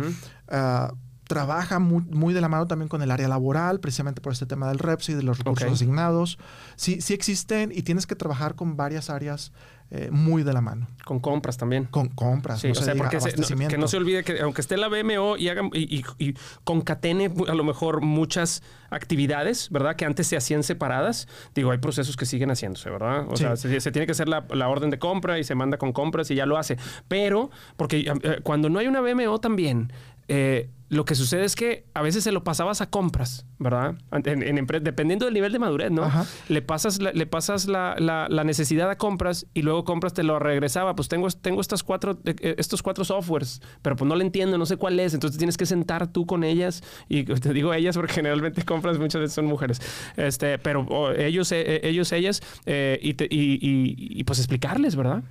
[0.49, 0.93] Ah,
[1.25, 4.69] trabaja muy, muy de la mano también con el área laboral, precisamente por este tema
[4.69, 6.39] del REPS y de los recursos asignados.
[6.77, 9.53] Sí, sí existen y tienes que trabajar con varias áreas
[9.95, 10.87] eh, muy de la mano.
[11.05, 11.85] Con compras también.
[11.85, 14.25] Con compras, Sí, no o se sea, diga porque se- no- que no se olvide
[14.25, 18.63] que aunque esté la BMO y, haga, y, y- y concatene a lo mejor muchas
[18.91, 19.97] actividades, ¿verdad?
[19.97, 21.29] Que antes se hacían separadas.
[21.55, 23.27] Digo, hay procesos que siguen haciéndose, ¿verdad?
[23.29, 23.43] O Sí.
[23.45, 25.93] sea, se, se tiene que hacer la, la orden de compra y se manda con
[25.93, 26.79] compras y ya lo hace.
[27.09, 29.93] Pero, porque eh, cuando no hay una BMO también,
[30.29, 33.95] eh, lo que sucede es que a veces se lo pasabas a compras, ¿verdad?
[34.13, 36.03] En, en dependiendo del nivel de madurez, ¿no?
[36.05, 36.27] Ajá.
[36.49, 40.23] Le pasas, la, le pasas la, la- la necesidad a compras y luego compras te
[40.23, 40.95] lo regresaba.
[40.95, 44.67] Pues tengo, tengo estas cuatro, eh, estos cuatro softwares, pero pues no le entiendo, no
[44.67, 45.15] sé cuál es.
[45.15, 49.23] Entonces tienes que sentar tú con ellas y te digo ellas porque generalmente compras muchas
[49.23, 49.81] veces son mujeres.
[50.17, 54.95] Este, pero ellos, eh, eh, ellos, ellas eh, y, te- y- y- y, pues explicarles,
[54.95, 55.23] ¿verdad?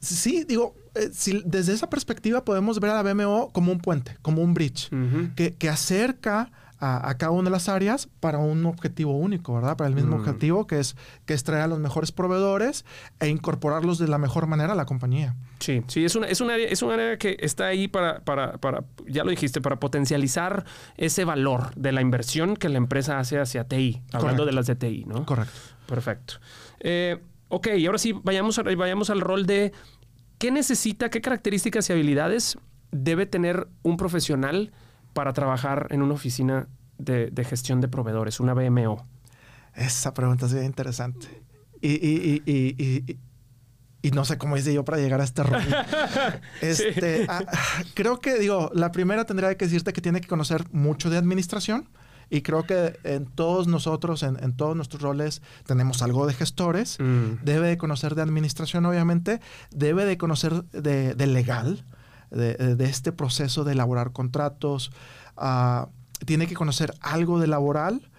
[0.00, 4.16] Sí, digo, eh, si desde esa perspectiva podemos ver a la BMO como un puente,
[4.22, 4.90] como un bridge,
[5.36, 9.76] que, que acerca a, a cada una de las áreas para un objetivo único, ¿verdad?
[9.76, 10.20] Para el mismo Mm.
[10.20, 12.84] objetivo, que es, que es traer a los mejores proveedores
[13.20, 15.34] e incorporarlos de la mejor manera a la compañía.
[15.60, 18.58] Sí, sí, es una, es un área, es un área que está ahí para, para,
[18.58, 20.64] para, ya lo dijiste, para potencializar
[20.96, 24.44] ese valor de la inversión que la empresa hace hacia TI, hablando Correcto.
[24.46, 25.24] de las de TI, ¿no?
[25.24, 25.54] Correcto.
[25.86, 26.34] Perfecto.
[26.80, 29.72] Eh, ok, y ahora sí, vayamos, a- vayamos al rol de
[30.38, 32.58] qué necesita, qué características y habilidades
[32.92, 34.72] debe tener un profesional
[35.12, 36.68] para trabajar en una oficina
[36.98, 39.06] de, de gestión de proveedores, una BMO.
[39.74, 41.26] Esa pregunta es bien interesante.
[41.80, 43.18] Y, y- y- y- y- y-
[44.02, 45.60] y no sé cómo hice yo para llegar a este rol.
[46.60, 47.42] este, ah,
[47.94, 51.88] creo que, digo, la primera tendría que decirte que tiene que conocer mucho de administración.
[52.30, 56.98] Y creo que en todos nosotros, en, en todos nuestros roles, tenemos algo de gestores.
[57.00, 57.44] Mm.
[57.44, 59.40] Debe de conocer de administración, obviamente.
[59.70, 61.84] Debe de conocer de, de legal,
[62.30, 64.92] de, de este proceso de elaborar contratos.
[65.36, 65.88] Ah,
[66.26, 68.10] tiene que conocer algo de laboral.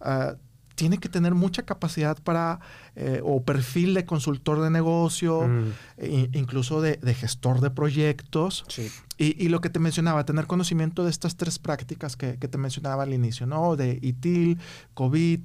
[0.00, 0.34] Ah,
[0.74, 2.60] tiene que tener mucha capacidad para,
[2.96, 5.72] eh, o perfil de consultor de negocio, Mm.
[5.98, 8.64] e- incluso de, de gestor de proyectos.
[8.68, 8.90] Sí.
[9.16, 12.58] Y, y lo que te mencionaba, tener conocimiento de estas tres prácticas que, que te
[12.58, 13.76] mencionaba al inicio, ¿no?
[13.76, 14.58] De ITIL,
[14.94, 15.40] COVID,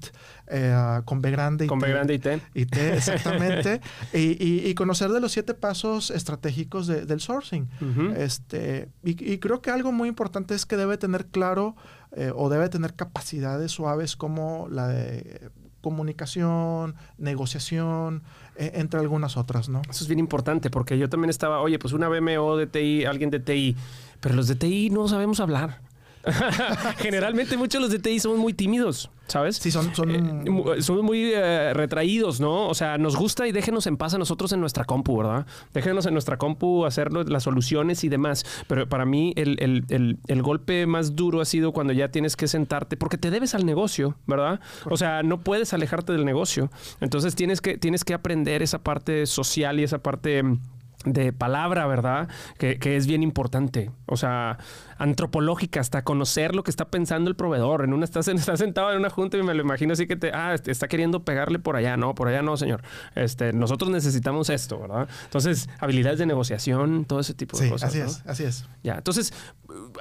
[0.48, 1.68] eh, con B grande.
[1.68, 1.94] Con B IT.
[1.94, 2.42] grande y T.
[2.56, 3.82] IT, exactamente.
[4.14, 7.70] y, y- y conocer de los siete pasos estratégicos de- del sourcing.
[8.18, 11.76] Este, y creo que algo muy importante es que debe tener claro
[12.12, 15.50] eh, o debe tener capacidades suaves como la de
[15.82, 18.24] comunicación, negociación,
[18.56, 19.82] eh, entre algunas otras, ¿no?
[19.90, 23.30] Eso es bien importante porque yo también estaba, oye, pues una BMO de TI, alguien
[23.30, 23.76] de TI,
[24.20, 25.82] pero los de TI no sabemos hablar.
[26.98, 29.10] Generalmente muchos de los de TI somos muy tímidos.
[29.30, 29.56] ¿Sabes?
[29.58, 32.68] Sí, son, son, Eh, somos muy eh, retraídos, ¿no?
[32.68, 35.46] O sea, nos gusta y déjenos en paz a nosotros en nuestra compu, ¿verdad?
[35.74, 38.46] Déjenos en nuestra compu hacer las soluciones y demás.
[38.68, 42.36] Pero para mí el, el- el- el golpe más duro ha sido cuando ya tienes
[42.36, 44.60] que sentarte, porque te debes al negocio, ¿verdad?
[44.90, 46.72] O sea, no puedes alejarte del negocio.
[47.00, 50.60] Entonces tienes que, tienes que aprender esa parte social y esa parte mm,
[51.06, 52.28] de palabra, ¿verdad?
[52.58, 53.92] Que, que es bien importante.
[54.06, 54.58] O sea,
[54.98, 57.84] antropológica, hasta conocer lo que está pensando el proveedor.
[57.84, 60.32] En una estás, estás sentado en una junta y me lo imagino así que te,
[60.34, 61.96] ah, este, está queriendo pegarle por allá.
[61.96, 62.84] No, por allá no, señor.
[63.16, 65.08] Este, nosotros necesitamos esto, ¿verdad?
[65.24, 67.90] Entonces, habilidades de negociación, todo ese tipo de sí, cosas.
[67.92, 68.06] así ¿no?
[68.06, 68.66] es, así es.
[68.84, 69.34] Ya, entonces,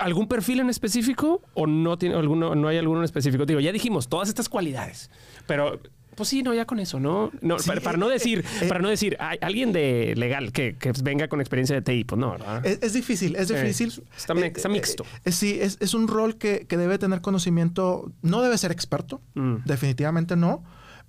[0.00, 3.46] ¿algún perfil en específico o no tiene alguno, no hay alguno en específico?
[3.46, 5.10] Digo, ya dijimos todas estas cualidades,
[5.46, 5.80] pero
[6.18, 7.30] pues sí, no, ya con eso, ¿no?
[7.40, 10.52] no Sí, para, para no eh, decir, eh, para no decir, hay alguien de legal
[10.52, 12.66] que, que venga con experiencia de TI, pues no, ¿verdad?
[12.66, 13.92] Es, es difícil, es difícil.
[14.14, 15.06] está mi- está mixto.
[15.24, 19.22] eh, sí, es, es un rol que, que debe tener conocimiento, no debe ser experto,
[19.34, 19.56] Mm.
[19.64, 20.62] definitivamente no,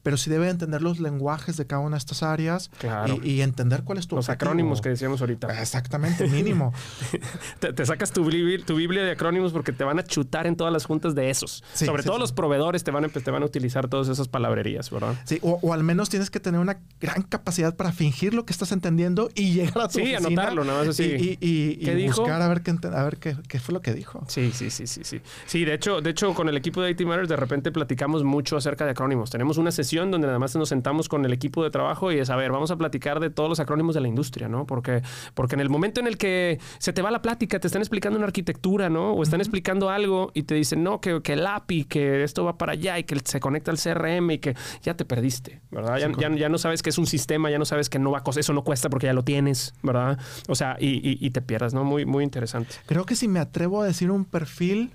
[0.03, 3.17] pero sí debe entender los lenguajes de cada una de estas áreas Claro.
[3.23, 4.49] y, y entender cuál es tu Los objetivo.
[4.51, 5.59] acrónimos que decíamos ahorita.
[5.61, 6.73] Exactamente, mínimo.
[7.59, 10.55] Te, te sacas tu biblia, tu biblia de acrónimos porque te van a chutar en
[10.55, 11.63] todas las juntas de esos.
[11.73, 12.21] Sí, Sobre sí, todo sí.
[12.21, 15.15] los proveedores te van, a, te van a utilizar todas esas palabrerías, ¿verdad?
[15.25, 18.53] Sí, o, o al menos tienes que tener una gran capacidad para fingir lo que
[18.53, 21.03] estás entendiendo y llegar a tu Sí, oficina anotarlo, nada más así.
[21.03, 24.23] Y, y- y buscar a ver, qué, a ver qué, qué fue lo que dijo.
[24.27, 25.21] Sí, sí, sí, sí, sí.
[25.45, 28.57] Sí, de hecho, de hecho, con el equipo de IT Matters de repente platicamos mucho
[28.57, 29.29] acerca de acrónimos.
[29.29, 32.29] Tenemos una sesión donde nada más nos sentamos con el equipo de trabajo y es,
[32.29, 34.65] a ver, vamos a platicar de todos los acrónimos de la industria, ¿no?
[34.65, 35.01] Porque,
[35.33, 38.17] porque en el momento en el que se te va la plática, te están explicando
[38.17, 39.11] una arquitectura, ¿no?
[39.11, 42.57] O están explicando algo y te dicen, no, que, que el API, que esto va
[42.57, 45.97] para allá y que se conecta al CRM y que ya te perdiste, ¿verdad?
[45.97, 48.19] Ya, ya, ya no sabes que es un sistema, ya no sabes que no va
[48.19, 50.19] a eso no cuesta porque ya lo tienes, ¿verdad?
[50.47, 51.83] O sea, y, y- y te pierdas, ¿no?
[51.83, 52.75] Muy, muy interesante.
[52.85, 54.91] Creo que si me atrevo a decir un perfil,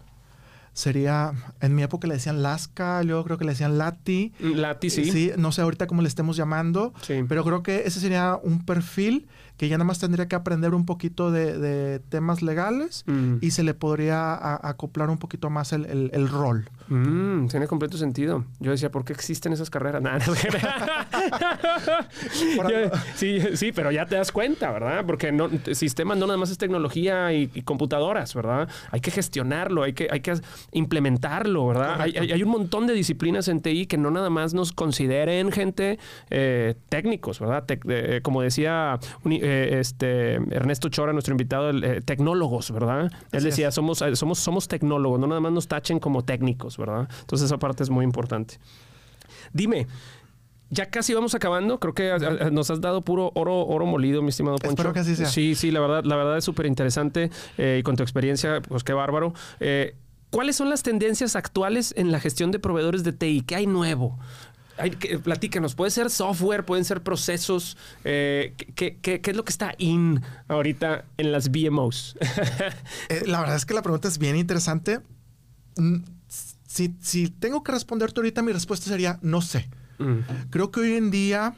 [0.75, 4.33] sería, en mi época le decían Lasca, yo creo que le decían Lati.
[4.41, 5.11] Lati, sí.
[5.11, 7.25] Sí, no sé ahorita cómo le estemos llamando, Sí.
[7.29, 10.85] pero creo que ese sería un perfil que ya nada más tendría que aprender un
[10.85, 13.37] poquito de, de temas legales Mm.
[13.41, 16.69] y se le podría a- acoplar un poquito más el, el- el rol.
[16.89, 18.45] Mm, tiene completo sentido.
[18.59, 20.03] Yo decía, ¿por qué existen esas carreras?
[20.03, 20.35] Nada, no
[22.69, 25.05] Yo- sí, sí, pero ya te das cuenta, ¿verdad?
[25.07, 28.69] Porque no, sistemas no nada más es tecnología y, y computadoras, ¿verdad?
[28.91, 30.35] Hay que gestionarlo, hay que, hay que
[30.73, 32.01] implementarlo, ¿verdad?
[32.01, 35.99] Hay, un montón de disciplinas en TI que no nada más nos consideren gente
[36.31, 37.65] eh, técnicos, ¿verdad?
[37.67, 38.99] Tec- eh, como decía
[39.31, 43.05] eh, este Ernesto Chora, nuestro invitado, eh, tecnólogos, ¿verdad?
[43.33, 43.75] Él Así decía, es.
[43.75, 47.09] somos, eh, somos, somos tecnólogos, no nada más nos tachen como técnicos, ¿verdad?
[47.21, 48.59] Entonces esa parte es muy importante.
[49.53, 49.87] Dime,
[50.71, 51.79] ya casi vamos acabando.
[51.79, 54.71] Creo que a- a- nos has dado puro oro, oro molido, mi estimado Poncho.
[54.73, 55.27] Espero que así sea.
[55.27, 58.93] Sí, sí, la verdad, la verdad es súper interesante y con tu experiencia, pues qué
[58.93, 59.35] bárbaro.
[59.61, 59.95] Eh,
[60.35, 63.43] ¿Cuáles son las tendencias actuales en la gestión de proveedores de TI?
[63.43, 64.19] ¿Qué hay nuevo?
[64.77, 67.77] Hay que- platícanos, puede ser software, pueden ser procesos.
[68.03, 72.17] eh, ¿qué, qué, qué es lo que está in ahorita en las BMOs?
[73.09, 75.01] Eh, la verdad es que la pregunta es bien interesante.
[75.77, 75.99] Mm,
[76.67, 79.69] Si, si tengo que responderte ahorita, mi respuesta sería no sé.
[79.99, 80.19] Mm,
[80.51, 81.55] Creo que hoy en día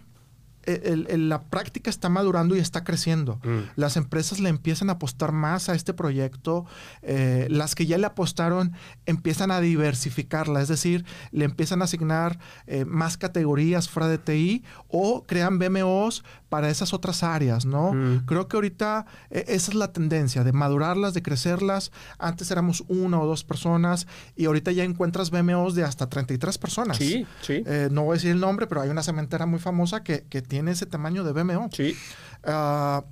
[0.67, 3.41] el- el- la práctica está madurando y está creciendo.
[3.45, 3.71] Mm.
[3.77, 6.67] Las empresas le empiezan a apostar más a este proyecto.
[7.03, 8.73] eh, las que ya le apostaron
[9.07, 14.65] empiezan a diversificarla, es decir, le empiezan a asignar eh, más categorías fuera de TI
[14.89, 17.93] o crean BMOs para esas otras áreas, ¿no?
[17.93, 18.25] Mm.
[18.27, 21.93] Creo que ahorita eh, esa es la tendencia, de madurarlas, de crecerlas.
[22.19, 24.07] Antes éramos una o dos personas
[24.37, 26.97] y ahorita ya encuentras BMOs de hasta 33 personas.
[26.97, 30.25] sí, sí, no voy a decir el nombre, pero hay una cementera muy famosa que,
[30.29, 31.69] que tiene ese tamaño de BMO.
[31.73, 31.97] sí.
[32.45, 33.05] Ah,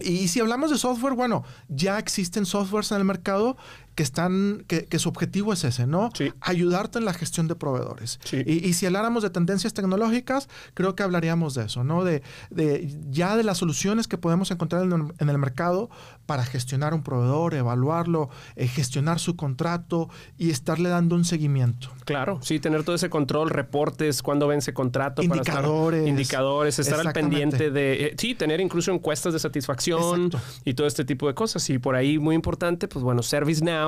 [0.00, 3.56] y si hablamos de software, bueno, ya existen softwares en el mercado
[3.94, 6.10] que están, que, que su objetivo es ese, ¿no?
[6.14, 6.32] Sí.
[6.40, 8.18] Ayudarte en la gestión de proveedores.
[8.24, 8.42] Sí.
[8.46, 12.04] Y, y si habláramos de tendencias tecnológicas, creo que hablaríamos de eso, ¿no?
[12.04, 15.90] De, de ya de las soluciones que podemos encontrar en el, en el mercado
[16.26, 21.90] para gestionar un proveedor, evaluarlo, eh, gestionar su contrato y estarle dando un seguimiento.
[22.04, 25.22] Claro, sí, tener todo ese control, reportes, cuándo vence contrato.
[25.22, 26.08] para estar- Indicadores.
[26.08, 28.06] indicadores, estar al pendiente de...
[28.06, 30.40] eh, sí, tener incluso encuestas de satisfacción Exacto.
[30.64, 31.68] y todo este tipo de cosas.
[31.70, 33.79] Y por ahí, muy importante, pues bueno, ServiceNow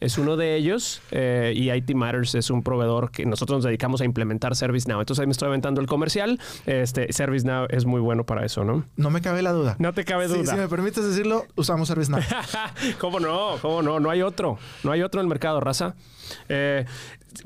[0.00, 4.00] es uno de ellos eh, y IT Matters es un proveedor que nosotros nos dedicamos
[4.00, 5.00] a implementar ServiceNow.
[5.00, 6.38] Entonces ahí me estoy aventando el comercial.
[6.66, 8.84] Este, ServiceNow es muy bueno para eso, ¿no?
[8.96, 9.76] No me cabe la duda.
[9.78, 10.52] No te cabe Sí, duda.
[10.52, 12.20] si me permites decirlo, usamos ServiceNow.
[12.98, 13.56] ¿Cómo no?
[13.62, 14.00] ¿Cómo no?
[14.00, 14.58] No hay otro.
[14.84, 15.94] No hay otro en el mercado, raza.
[16.48, 16.84] Eh,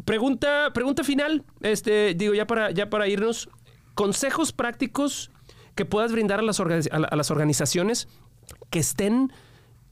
[0.04, 1.44] pregunta, pregunta final.
[1.60, 3.48] Este, digo, ya para, ya para irnos.
[3.94, 5.30] Consejos prácticos
[5.74, 8.08] que puedas brindar a las, organi- a la- a las organizaciones
[8.70, 9.32] que estén,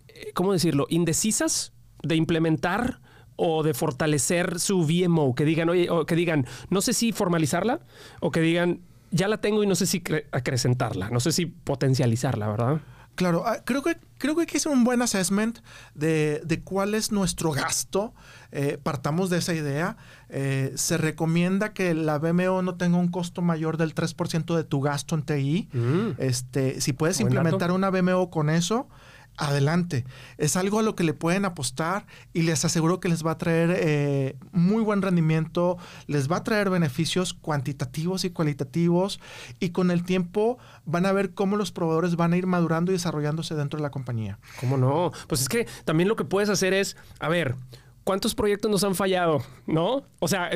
[0.09, 1.72] eh, ¿cómo decirlo?, indecisas
[2.03, 3.01] de implementar
[3.37, 7.81] o de fortalecer su VMO, que digan, oye, o que digan, no sé si formalizarla
[8.21, 8.81] o que digan,
[9.11, 12.81] ya la tengo y no sé si acrecentarla, no sé si potencializarla, ¿verdad?
[13.15, 15.59] Claro, ah, creo que, creo que hay que hacer un buen assessment
[15.95, 18.15] de, cuál es nuestro gasto.
[18.53, 19.97] Eh, partamos de esa idea.
[20.31, 24.81] Eh, se recomienda que la BMO no tenga un costo mayor del 3% de tu
[24.81, 25.69] gasto en TI.
[25.73, 26.11] Mm.
[26.19, 28.89] Este, si puedes implementar una BMO con eso,
[29.37, 30.05] adelante.
[30.39, 33.39] Es algo a lo que le pueden apostar y les aseguro que les va a
[33.39, 39.21] traer eh, muy buen rendimiento, les va a traer beneficios cuantitativos y cualitativos
[39.61, 42.95] y con el tiempo van a ver cómo los proveedores van a ir madurando y
[42.95, 44.39] desarrollándose dentro de la compañía.
[44.61, 45.13] ¿Cómo no?
[45.29, 47.57] Pues es que también lo que puedes hacer es, a ver,
[48.05, 49.43] ¿Cuántos proyectos nos han fallado?
[49.65, 50.03] ¿No?
[50.19, 50.51] O sea,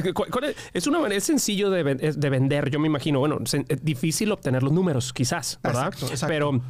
[0.73, 3.21] es una manera sencillo de, vender, yo me imagino.
[3.21, 5.93] Bueno, es difícil obtener los números, quizás, ¿verdad?
[5.93, 6.61] Exacto, Pero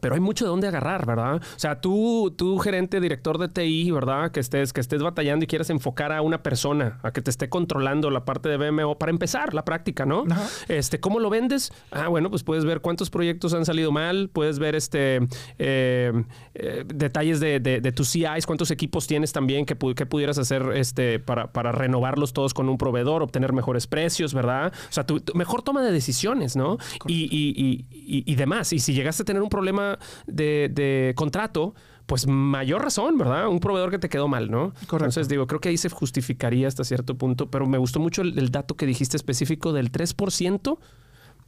[0.00, 1.36] pero hay mucho de dónde agarrar, ¿verdad?
[1.36, 4.30] O sea, tú, tú gerente, director de TI, ¿verdad?
[4.30, 7.48] Que estés, que estés batallando y quieras enfocar a una persona, a que te esté
[7.48, 10.24] controlando la parte de BMO para empezar la práctica, ¿no?
[10.68, 11.72] Este, ¿cómo lo vendes?
[11.90, 15.20] Ah, bueno, pues puedes ver cuántos proyectos han salido mal, puedes ver este
[15.58, 16.12] eh,
[16.54, 21.18] eh, detalles de, de, tus CIs, cuántos equipos tienes también que, que pudieras hacer este,
[21.18, 24.72] para, para, renovarlos todos con un proveedor, obtener mejores precios, ¿verdad?
[24.88, 26.78] O sea, tu, mejor toma de decisiones, ¿no?
[27.06, 28.72] Y, y, y, y demás.
[28.72, 29.85] Y si llegaste a tener un problema
[30.26, 31.74] de, contrato,
[32.06, 33.48] pues mayor razón, ¿verdad?
[33.48, 34.72] Un proveedor que te quedó mal, ¿no?
[34.86, 34.96] Correcto.
[34.96, 38.50] Entonces, digo, creo que ahí se justificaría hasta cierto punto, pero me gustó mucho el,
[38.50, 40.78] dato que dijiste específico del 3%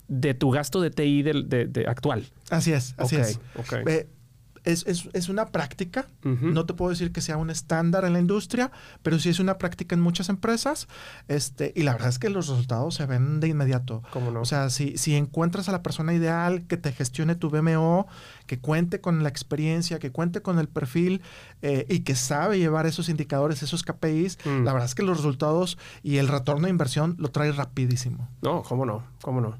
[0.08, 2.24] de tu gasto de TI de, actual.
[2.50, 3.40] Así es, así es.
[3.56, 4.06] Okay
[4.72, 6.06] es, una práctica.
[6.22, 8.70] No te puedo decir que sea un estándar en la industria,
[9.02, 10.88] pero sí es una práctica en muchas empresas.
[11.26, 14.02] Este, y la verdad es que los resultados se ven de inmediato.
[14.10, 14.40] ¿Cómo no?
[14.40, 18.06] O sea, si, si encuentras a la persona ideal que te gestione tu BMO,
[18.46, 21.22] que cuente con la experiencia, que cuente con el perfil
[21.62, 24.64] eh, y que sabe llevar esos indicadores, esos KPIs, mm.
[24.64, 28.28] la verdad es que los resultados y el retorno de inversión lo trae rapidísimo.
[28.42, 29.56] No, cómo no, cómo no.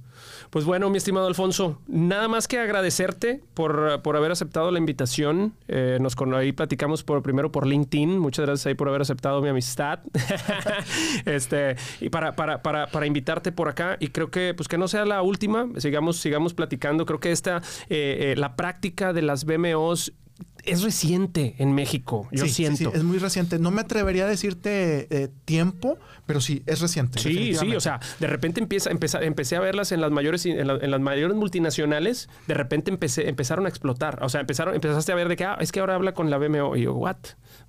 [0.51, 5.55] Pues bueno, mi estimado Alfonso, nada más que agradecerte por, por haber aceptado la invitación.
[5.68, 8.18] Eh, nos con, ahí platicamos por, primero por LinkedIn.
[8.18, 10.01] Muchas gracias ahí por haber aceptado mi amistad.
[11.26, 13.99] este, y para, para, para, para, invitarte por acá.
[14.01, 17.05] Y creo que, pues que no sea la última, sigamos, sigamos platicando.
[17.05, 17.59] Creo que esta,
[17.90, 20.14] eh, eh, la práctica de las BMOs
[20.68, 22.90] es reciente en México, yo siento.
[22.90, 23.58] Sí, es muy reciente.
[23.58, 27.18] No me atrevería a decirte eh, tiempo, pero sí, es reciente.
[27.18, 31.00] Sí, sí, o sea, de repente empieza, empecé a verlas en las mayores, en, las
[31.00, 34.22] mayores multinacionales, de repente empecé, empezaron a explotar.
[34.22, 36.38] O sea, empezaron, empezaste a ver de que, ah, es que ahora habla con la
[36.38, 36.76] BMO.
[36.76, 37.16] Y yo, what?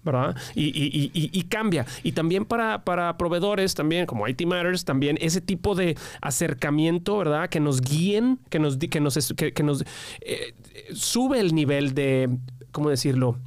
[0.03, 0.35] ¿Verdad?
[0.55, 1.85] Y, cambia.
[2.03, 7.49] Y también para, para proveedores, también como IT Matters, también ese tipo de acercamiento, ¿verdad?
[7.49, 9.83] Que nos guíen, que nos, que nos, que, nos
[10.21, 10.53] eh,
[10.93, 12.29] sube el nivel de
[12.71, 13.37] ¿cómo decirlo?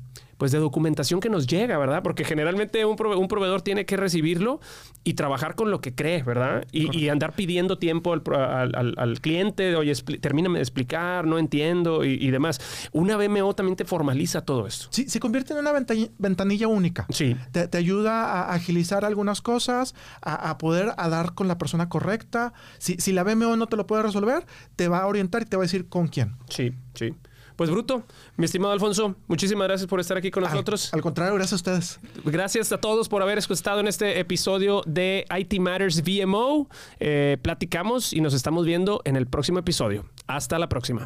[0.43, 2.03] pues de documentación que nos llega, ¿verdad?
[2.03, 4.59] Porque generalmente un, proveedor tiene que recibirlo
[5.05, 6.67] y trabajar con lo que cree, ¿verdad?
[6.73, 12.61] Y, andar pidiendo tiempo al, cliente, oye, termíname de explicar, no entiendo y, demás.
[12.91, 14.89] Una BMO también te formaliza todo esto.
[14.91, 15.73] Sí, se convierte en una
[16.19, 17.07] ventanilla única.
[17.11, 17.37] Sí.
[17.53, 22.53] Te, ayuda a agilizar algunas cosas, a, poder dar con la persona correcta.
[22.79, 24.45] Si, si la BMO no te lo puede resolver,
[24.75, 26.35] te va a orientar y te va a decir con quién.
[26.49, 27.15] Sí, sí.
[27.63, 28.03] Pues bruto,
[28.37, 30.93] mi estimado Alfonso, muchísimas gracias por estar aquí con nosotros.
[30.93, 32.01] Al, contrario, gracias a ustedes.
[32.25, 36.69] Gracias a todos por haber estado en este episodio de IT Matters VMO.
[36.99, 40.07] Eh, platicamos y nos estamos viendo en el próximo episodio.
[40.27, 41.05] Hasta la próxima.